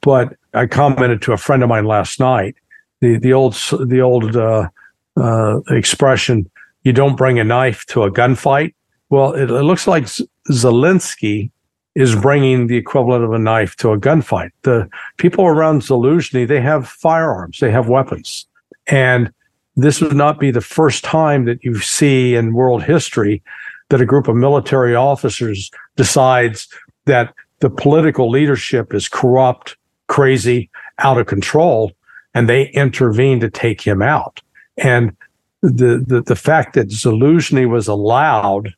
[0.00, 2.56] But I commented to a friend of mine last night
[3.00, 3.54] the the old
[3.86, 4.68] the old uh,
[5.16, 6.50] uh, expression
[6.82, 8.74] "you don't bring a knife to a gunfight."
[9.10, 10.04] Well, it, it looks like
[10.50, 11.50] Zelensky
[11.94, 14.50] is bringing the equivalent of a knife to a gunfight.
[14.62, 18.46] The people around Zaluzhny they have firearms, they have weapons,
[18.86, 19.32] and
[19.76, 23.42] this would not be the first time that you see in world history
[23.90, 26.68] that a group of military officers decides
[27.06, 29.76] that the political leadership is corrupt,
[30.08, 30.68] crazy,
[30.98, 31.92] out of control,
[32.38, 34.40] and they intervened to take him out.
[34.76, 35.16] And
[35.60, 38.72] the the, the fact that Zaluzhny was allowed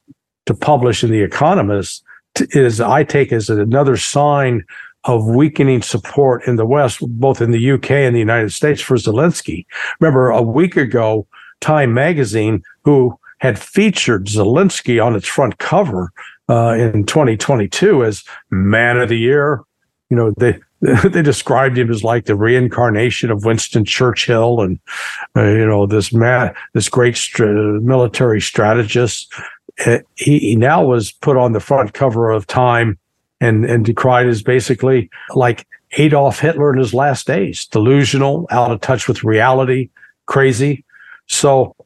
[0.46, 2.02] to publish in The Economist
[2.38, 4.64] is, I take as another sign
[5.04, 8.96] of weakening support in the West, both in the UK and the United States for
[8.96, 9.66] Zelensky.
[10.00, 11.26] Remember, a week ago,
[11.60, 16.10] Time magazine, who had featured Zelensky on its front cover
[16.48, 19.62] uh, in 2022 as man of the year,
[20.08, 20.58] you know, they
[21.04, 24.78] they described him as like the reincarnation of Winston Churchill, and
[25.36, 29.32] uh, you know this man, this great military strategist.
[29.84, 32.98] Uh, he, he now was put on the front cover of Time
[33.40, 35.66] and and decried as basically like
[35.98, 39.90] Adolf Hitler in his last days, delusional, out of touch with reality,
[40.26, 40.84] crazy.
[41.26, 41.76] So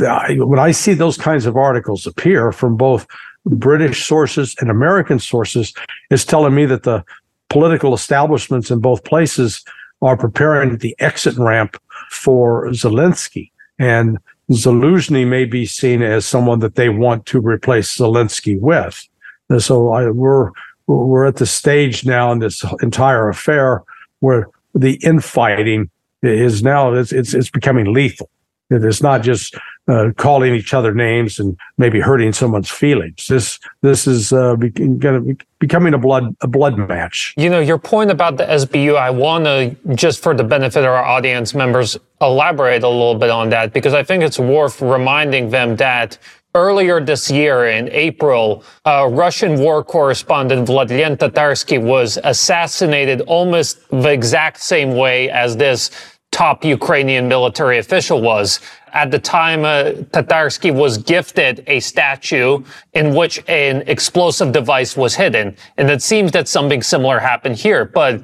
[0.00, 3.06] I, when I see those kinds of articles appear from both
[3.46, 5.72] British sources and American sources,
[6.10, 7.04] it's telling me that the
[7.50, 9.62] political establishments in both places
[10.00, 11.76] are preparing the exit ramp
[12.10, 13.50] for Zaluzhny.
[13.78, 14.18] And
[14.50, 19.06] Zelensky may be seen as someone that they want to replace Zelensky with.
[19.48, 20.50] And so I, we're
[20.86, 23.82] we're at the stage now in this entire affair
[24.18, 25.88] where the infighting
[26.22, 28.28] is now it's it's, it's becoming lethal.
[28.70, 29.56] It is not just
[29.90, 33.26] uh, calling each other names and maybe hurting someone's feelings.
[33.28, 37.34] This this is uh, be, be becoming a blood a blood match.
[37.36, 38.96] You know your point about the SBU.
[38.96, 43.30] I want to just for the benefit of our audience members elaborate a little bit
[43.30, 46.18] on that because I think it's worth reminding them that
[46.52, 54.10] Earlier this year, in April, uh, Russian war correspondent Vladimir Tatarsky was assassinated almost the
[54.10, 55.92] exact same way as this
[56.40, 58.60] top Ukrainian military official was.
[58.94, 62.64] At the time, uh, Tatarsky was gifted a statue
[62.94, 65.54] in which an explosive device was hidden.
[65.76, 67.84] And it seems that something similar happened here.
[67.84, 68.22] But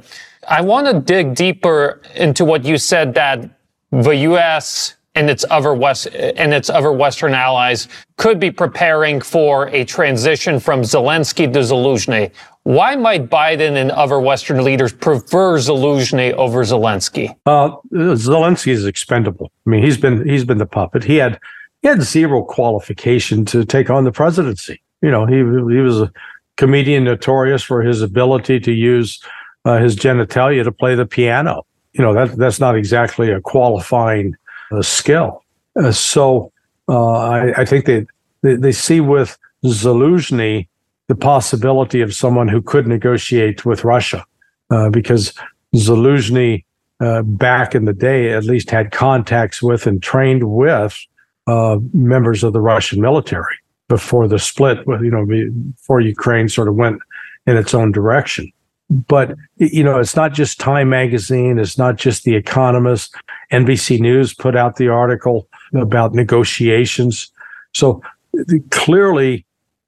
[0.49, 3.39] I want to dig deeper into what you said that
[3.93, 9.69] the U.S and its other West and its other Western allies could be preparing for
[9.69, 12.31] a transition from Zelensky to Zaluzhny.
[12.67, 17.33] Why might Biden and other Western leaders prefer Zaluzhny over Zelensky?
[17.47, 19.53] Uh, Zelensky is expendable.
[19.65, 21.05] I mean, he's been he's been the puppet.
[21.05, 21.39] He had
[21.83, 24.83] he had zero qualification to take on the presidency.
[25.01, 26.13] You know, he he was a
[26.57, 29.23] comedian notorious for his ability to use
[29.65, 31.65] uh, his genitalia to play the piano.
[31.93, 34.35] You know, that that's not exactly a qualifying
[34.73, 35.45] uh, skill.
[35.81, 36.51] Uh, so
[36.89, 38.07] uh, I, I, think they,
[38.43, 40.67] they, they see with Zaluzhny
[41.09, 44.25] the possibility of someone who could negotiate with Russia,
[44.71, 45.33] uh, because
[45.75, 46.65] Zaluzhny
[47.01, 50.99] uh, back in the day at least had contacts with and trained with
[51.47, 53.57] uh, members of the Russian military
[53.89, 54.79] before the split.
[54.87, 57.01] You know, before Ukraine sort of went
[57.47, 58.53] in its own direction
[58.91, 63.15] but you know it's not just time magazine it's not just the economist
[63.53, 67.31] nbc news put out the article about negotiations
[67.75, 68.01] so
[68.71, 69.45] clearly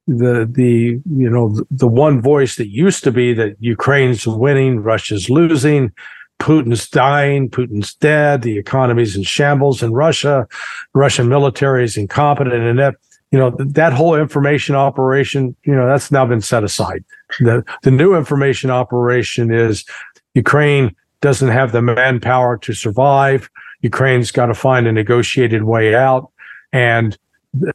[0.08, 5.28] the the you know the one voice that used to be that ukraine's winning russia's
[5.28, 5.92] losing
[6.40, 10.48] putin's dying putin's dead the economy's in shambles in russia
[10.94, 12.94] russian military is incompetent and that
[13.30, 17.04] you know that whole information operation you know that's now been set aside.
[17.40, 19.84] The the new information operation is
[20.34, 23.50] ukraine doesn't have the manpower to survive.
[23.82, 26.30] Ukraine's got to find a negotiated way out.
[26.72, 27.18] And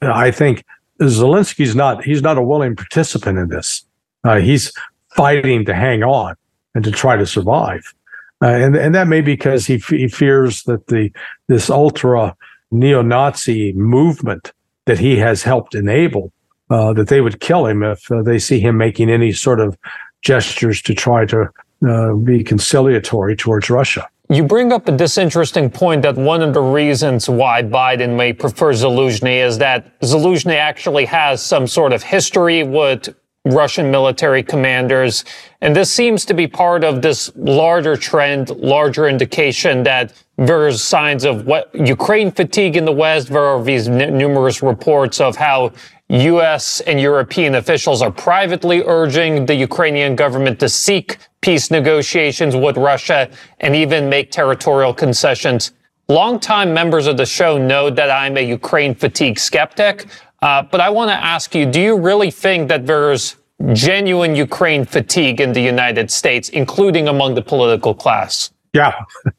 [0.02, 0.64] uh, i think
[1.02, 3.86] zelensky's not he's not a willing participant in this
[4.24, 4.72] uh, he's
[5.16, 6.36] fighting to hang on
[6.76, 7.94] and to try to survive
[8.42, 11.12] uh, and and that may be because he, he fears that the
[11.48, 12.36] this ultra
[12.74, 14.52] neo-nazi movement
[14.86, 16.34] that he has helped enable,
[16.70, 19.78] uh, that they would kill him if uh, they see him making any sort of
[20.22, 21.48] gestures to try to
[21.88, 24.08] uh, be conciliatory towards Russia.
[24.30, 28.72] You bring up this interesting point that one of the reasons why Biden may prefer
[28.72, 33.14] Zaluzhny is that Zaluzhny actually has some sort of history with
[33.46, 35.26] Russian military commanders.
[35.60, 41.26] And this seems to be part of this larger trend, larger indication that there's signs
[41.26, 43.28] of what Ukraine fatigue in the West.
[43.28, 45.74] There are these n- numerous reports of how
[46.14, 46.80] U.S.
[46.82, 53.32] and European officials are privately urging the Ukrainian government to seek peace negotiations with Russia
[53.62, 55.72] and even make territorial concessions.
[56.08, 60.06] Longtime members of the show know that I'm a Ukraine fatigue skeptic.
[60.44, 63.38] Uh, but I want to ask you, do you really think that there's
[63.74, 68.52] genuine Ukraine fatigue in the United States, including among the political class?
[68.74, 68.94] Yeah.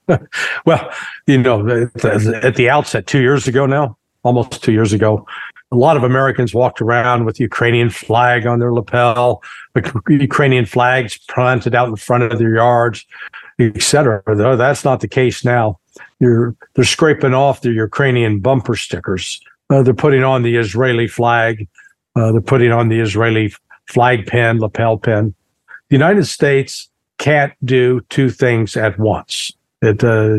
[0.66, 0.90] well,
[1.26, 1.88] you know,
[2.42, 5.26] at the outset, two years ago now, almost two years ago,
[5.74, 9.42] a lot of Americans walked around with the Ukrainian flag on their lapel,
[10.08, 13.04] Ukrainian flags planted out in front of their yards,
[13.58, 14.22] etc.
[14.56, 15.80] That's not the case now.
[16.20, 19.40] You're, they're scraping off the Ukrainian bumper stickers.
[19.68, 21.66] Uh, they're putting on the Israeli flag.
[22.14, 23.52] Uh, they're putting on the Israeli
[23.86, 25.34] flag pin, lapel pin.
[25.88, 29.52] The United States can't do two things at once.
[29.82, 30.38] It uh,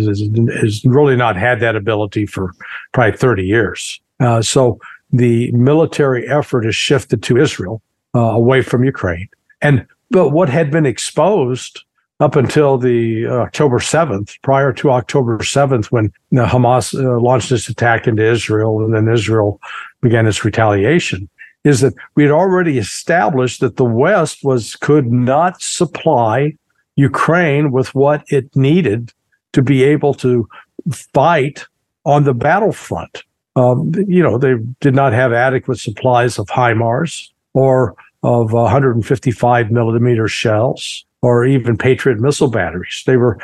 [0.62, 2.54] has really not had that ability for
[2.94, 4.00] probably 30 years.
[4.20, 4.80] Uh, so
[5.12, 7.82] the military effort has shifted to Israel
[8.16, 9.30] uh, away from Ukraine.
[9.62, 11.84] And but what had been exposed
[12.20, 17.68] up until the uh, October 7th, prior to October 7th, when Hamas uh, launched its
[17.68, 19.60] attack into Israel and then Israel
[20.02, 21.28] began its retaliation,
[21.64, 26.54] is that we had already established that the West was could not supply
[26.96, 29.12] Ukraine with what it needed
[29.54, 30.48] to be able to
[30.92, 31.66] fight
[32.06, 33.24] on the battlefront.
[33.56, 40.28] Um, you know, they did not have adequate supplies of HIMARS or of 155 millimeter
[40.28, 43.04] shells or even Patriot missile batteries.
[43.06, 43.40] They were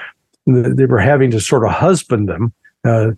[0.46, 2.52] they were having to sort of husband them,
[2.84, 3.12] uh,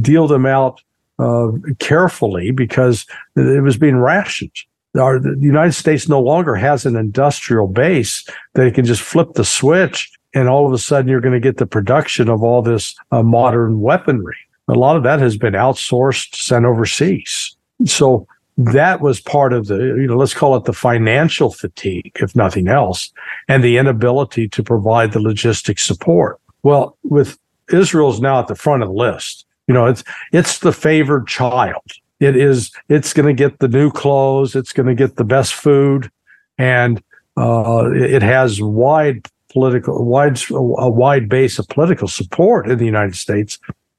[0.00, 0.80] deal them out
[1.18, 1.48] uh,
[1.80, 3.04] carefully because
[3.36, 4.52] it was being rationed.
[4.98, 8.24] Our, the United States no longer has an industrial base
[8.54, 11.40] that it can just flip the switch and all of a sudden you're going to
[11.40, 14.36] get the production of all this uh, modern weaponry.
[14.68, 17.56] A lot of that has been outsourced, sent overseas.
[17.84, 18.26] So
[18.58, 22.68] that was part of the, you know, let's call it the financial fatigue, if nothing
[22.68, 23.12] else,
[23.46, 26.40] and the inability to provide the logistic support.
[26.62, 27.38] Well, with
[27.72, 29.46] Israel's now at the front of the list.
[29.66, 30.02] You know, it's
[30.32, 31.82] it's the favored child.
[32.20, 34.56] It is it's going to get the new clothes.
[34.56, 36.10] It's going to get the best food,
[36.56, 37.02] and
[37.36, 43.16] uh, it has wide political wide a wide base of political support in the United
[43.16, 43.58] States.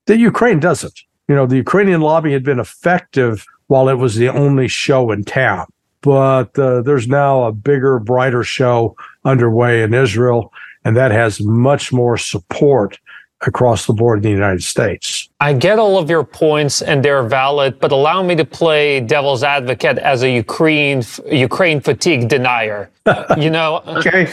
[0.10, 1.04] The Ukraine doesn't.
[1.28, 5.24] You know, the Ukrainian lobby had been effective while it was the only show in
[5.24, 5.68] town,
[6.02, 10.52] but uh, there's now a bigger, brighter show underway in Israel,
[10.84, 12.98] and that has much more support
[13.42, 15.30] across the board in the United States.
[15.42, 19.44] I get all of your points and they're valid, but allow me to play devil's
[19.44, 22.90] advocate as a Ukraine Ukraine fatigue denier.
[23.38, 24.28] You know, okay.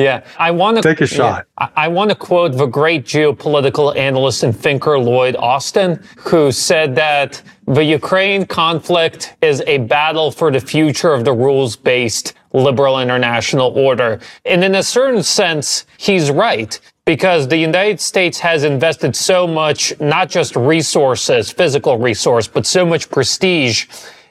[0.00, 1.46] Yeah, I want to take a shot.
[1.58, 6.50] Yeah, I, I want to quote the great geopolitical analyst and thinker Lloyd Austin, who
[6.52, 12.98] said that the Ukraine conflict is a battle for the future of the rules-based liberal
[12.98, 14.18] international order.
[14.44, 19.92] And in a certain sense, he's right because the United States has invested so much,
[20.00, 23.86] not just resources, physical resource, but so much prestige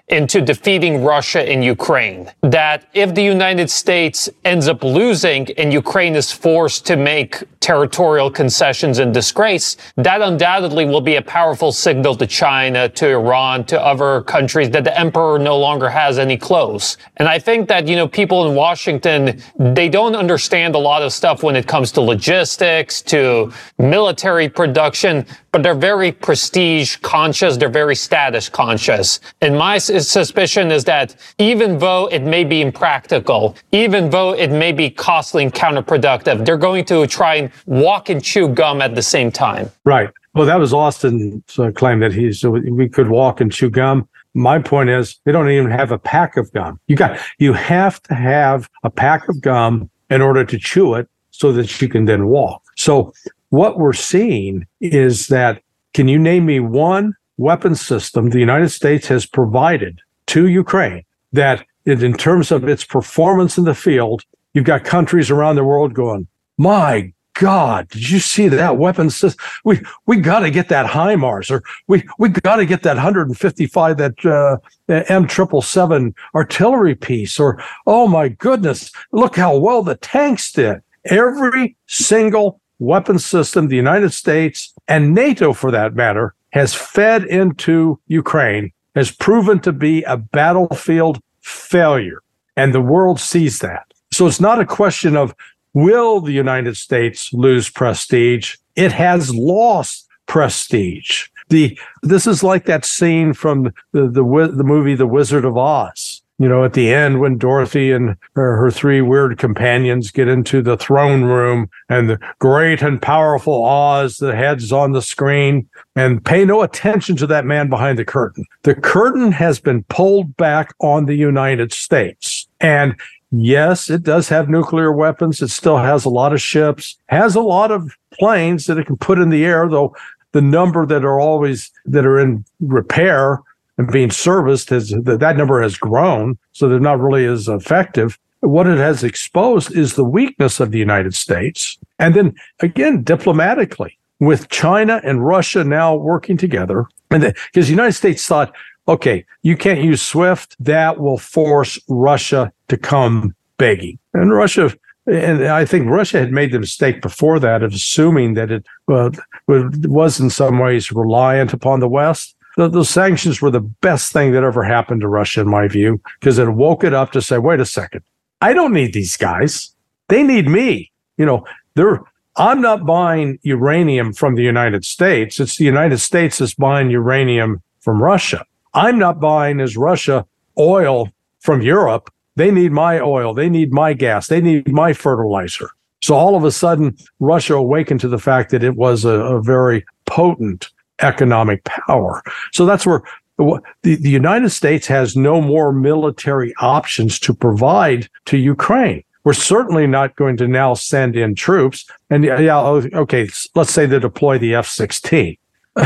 [0.10, 2.32] into defeating Russia in Ukraine.
[2.41, 8.32] That if the United States ends up losing and Ukraine is forced to make territorial
[8.32, 13.80] concessions and disgrace, that undoubtedly will be a powerful signal to China, to Iran, to
[13.80, 16.97] other countries that the emperor no longer has any clothes.
[17.18, 21.14] And I think that, you know, people in Washington, they don't understand a lot of
[21.14, 27.57] stuff when it comes to logistics, to military production, but they're very prestige conscious.
[27.57, 29.20] They're very status conscious.
[29.41, 29.78] And my
[30.08, 35.43] suspicion is that even though it may be impractical, even though it may be costly
[35.43, 39.70] and counterproductive, they're going to try and walk and chew gum at the same time.
[39.86, 40.10] Right.
[40.34, 44.08] Well, that was Austin's uh, claim that he's we could walk and chew gum.
[44.36, 46.80] My point is they don't even have a pack of gum.
[46.88, 51.10] You got you have to have a pack of gum in order to chew it
[51.32, 52.62] so that you can then walk.
[52.76, 53.12] So
[53.50, 59.08] what we're seeing is that can you name me one weapon system the United States
[59.08, 64.24] has provided to Ukraine that in terms of its performance in the field,
[64.54, 66.28] you've got countries around the world going,
[66.58, 69.42] my God, did you see that weapon system?
[69.64, 73.98] We we got to get that HIMARS, or we we got to get that 155
[73.98, 74.58] that uh,
[74.90, 80.82] M triple seven artillery piece, or oh my goodness, look how well the tanks did.
[81.06, 88.00] Every single weapons system the United States and NATO, for that matter, has fed into
[88.08, 92.22] Ukraine has proven to be a battlefield failure.
[92.56, 93.93] And the world sees that.
[94.12, 95.34] So it's not a question of
[95.74, 98.56] will the United States lose prestige?
[98.76, 101.28] It has lost prestige.
[101.50, 106.19] The this is like that scene from the the, the movie The Wizard of Oz
[106.40, 110.62] you know, at the end when Dorothy and her, her, three weird companions get into
[110.62, 116.24] the throne room and the great and powerful Oz, the head's on the screen, and
[116.24, 118.46] pay no attention to that man behind the curtain.
[118.64, 122.48] The curtain has been pulled back on the United States.
[122.62, 122.96] And
[123.32, 125.42] yes, it does have nuclear weapons.
[125.42, 128.98] It still has a lot of ships, has a lot of planes that it can
[128.98, 129.94] put in the air, though
[130.32, 133.42] the number that are always that are in repair
[133.80, 138.20] and being serviced has that number has grown, so they're not really as effective.
[138.42, 141.78] What it has exposed is the weakness of the United States.
[141.98, 147.94] And then again, diplomatically, with China and Russia now working together, and because the United
[147.94, 148.54] States thought,
[148.90, 153.98] okay, you can't use SWIFT, that will force Russia to come begging.
[154.14, 154.74] And Russia
[155.06, 159.10] and I think Russia had made the mistake before that of assuming that it uh,
[159.48, 164.34] was in some ways reliant upon the West the, those sanctions were the best thing
[164.34, 167.38] that ever happened to Russia, in my view, because it woke it up to say,
[167.38, 168.01] wait a second,
[168.41, 169.74] I don't need these guys.
[170.10, 170.91] They need me.
[171.18, 171.45] You know,
[171.76, 172.01] they're
[172.36, 175.39] I'm not buying uranium from the United States.
[175.39, 178.45] It's the United States that's buying uranium from Russia.
[178.74, 180.26] I'm not buying as Russia
[180.57, 182.14] oil from Europe.
[182.36, 183.34] They need my oil.
[183.34, 184.28] They need my gas.
[184.28, 185.70] They need my fertilizer.
[186.01, 189.41] So all of a sudden, Russia awakened to the fact that it was a, a
[189.41, 190.70] very potent
[191.02, 192.22] economic power.
[192.52, 193.02] So that's where
[193.38, 193.62] the,
[193.95, 199.04] the United States has no more military options to provide to Ukraine.
[199.24, 201.86] We're certainly not going to now send in troops.
[202.10, 205.38] And yeah, oh, okay, let's say they deploy the F 16.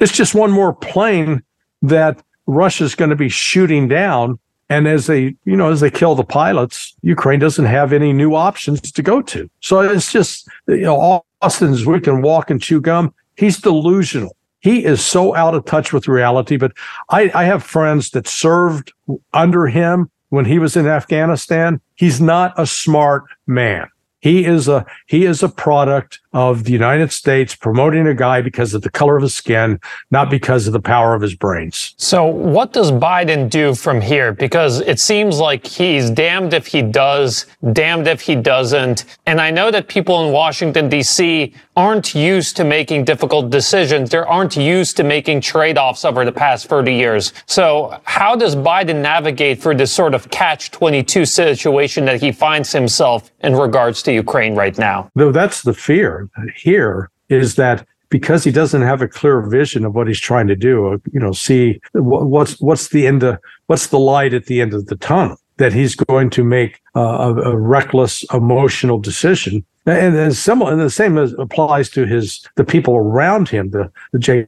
[0.00, 1.42] it's just one more plane
[1.82, 4.38] that Russia's going to be shooting down.
[4.68, 8.34] And as they, you know, as they kill the pilots, Ukraine doesn't have any new
[8.34, 9.50] options to go to.
[9.60, 13.12] So it's just, you know, Austin's we can walk and chew gum.
[13.40, 14.36] He's delusional.
[14.60, 16.58] He is so out of touch with reality.
[16.58, 16.72] But
[17.08, 18.92] I, I have friends that served
[19.32, 21.80] under him when he was in Afghanistan.
[21.94, 23.88] He's not a smart man.
[24.20, 28.74] He is a he is a product of the United States promoting a guy because
[28.74, 31.94] of the color of his skin, not because of the power of his brains.
[31.96, 34.32] So, what does Biden do from here?
[34.32, 39.06] Because it seems like he's damned if he does, damned if he doesn't.
[39.24, 41.54] And I know that people in Washington D.C.
[41.76, 44.10] aren't used to making difficult decisions.
[44.10, 47.32] They aren't used to making trade-offs over the past 30 years.
[47.46, 53.30] So, how does Biden navigate through this sort of catch-22 situation that he finds himself
[53.40, 55.10] in regards to to Ukraine right now.
[55.14, 56.19] Though that's the fear
[56.56, 60.56] here is that because he doesn't have a clear vision of what he's trying to
[60.56, 64.60] do, uh, you know, see what's what's the end of what's the light at the
[64.60, 65.36] end of the tunnel.
[65.56, 70.80] That he's going to make uh, a, a, reckless, emotional decision, and, and similar, and
[70.80, 73.70] the same applies to his the people around him.
[73.70, 74.46] The the Jake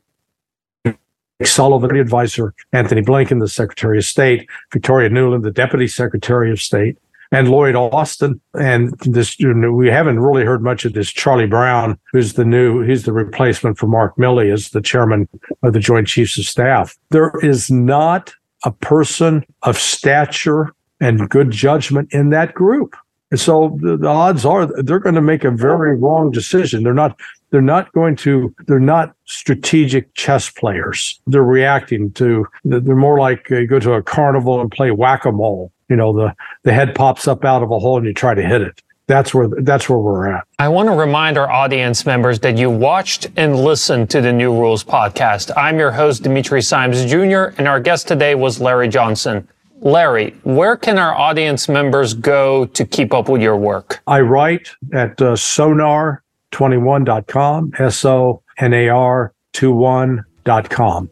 [1.45, 6.61] Sullivan, the advisor, Antony Blinken, the Secretary of State, Victoria Nuland, the Deputy Secretary of
[6.61, 6.99] State,
[7.33, 8.41] and Lloyd Austin.
[8.55, 12.45] And this, you know, we haven't really heard much of this Charlie Brown, who's the
[12.45, 15.29] new, he's the replacement for Mark Milley as the chairman
[15.63, 16.97] of the Joint Chiefs of Staff.
[17.11, 18.33] There is not
[18.65, 22.95] a person of stature and good judgment in that group.
[23.33, 26.83] And so the, the odds are they're going to make a very wrong decision.
[26.83, 27.19] They're not,
[27.51, 31.19] they're not going to, they're not strategic chess players.
[31.27, 35.97] They're reacting to, they're more like uh, go to a carnival and play whack-a-mole you
[35.97, 36.35] know the
[36.65, 39.35] the head pops up out of a hole and you try to hit it that's
[39.35, 40.47] where that's where we're at.
[40.59, 44.53] I want to remind our audience members that you watched and listened to the New
[44.53, 45.51] Rules podcast.
[45.57, 47.55] I'm your host Dimitri Simes Jr.
[47.59, 49.49] and our guest today was Larry Johnson.
[49.81, 54.01] Larry, where can our audience members go to keep up with your work?
[54.07, 61.11] I write at uh, sonar21.com, S O N A R 21.com.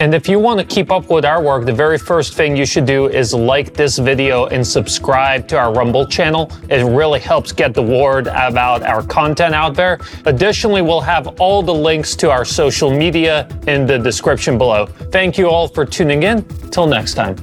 [0.00, 2.64] And if you want to keep up with our work, the very first thing you
[2.64, 6.50] should do is like this video and subscribe to our Rumble channel.
[6.70, 9.98] It really helps get the word about our content out there.
[10.24, 14.86] Additionally, we'll have all the links to our social media in the description below.
[14.86, 16.44] Thank you all for tuning in.
[16.70, 17.36] Till next time.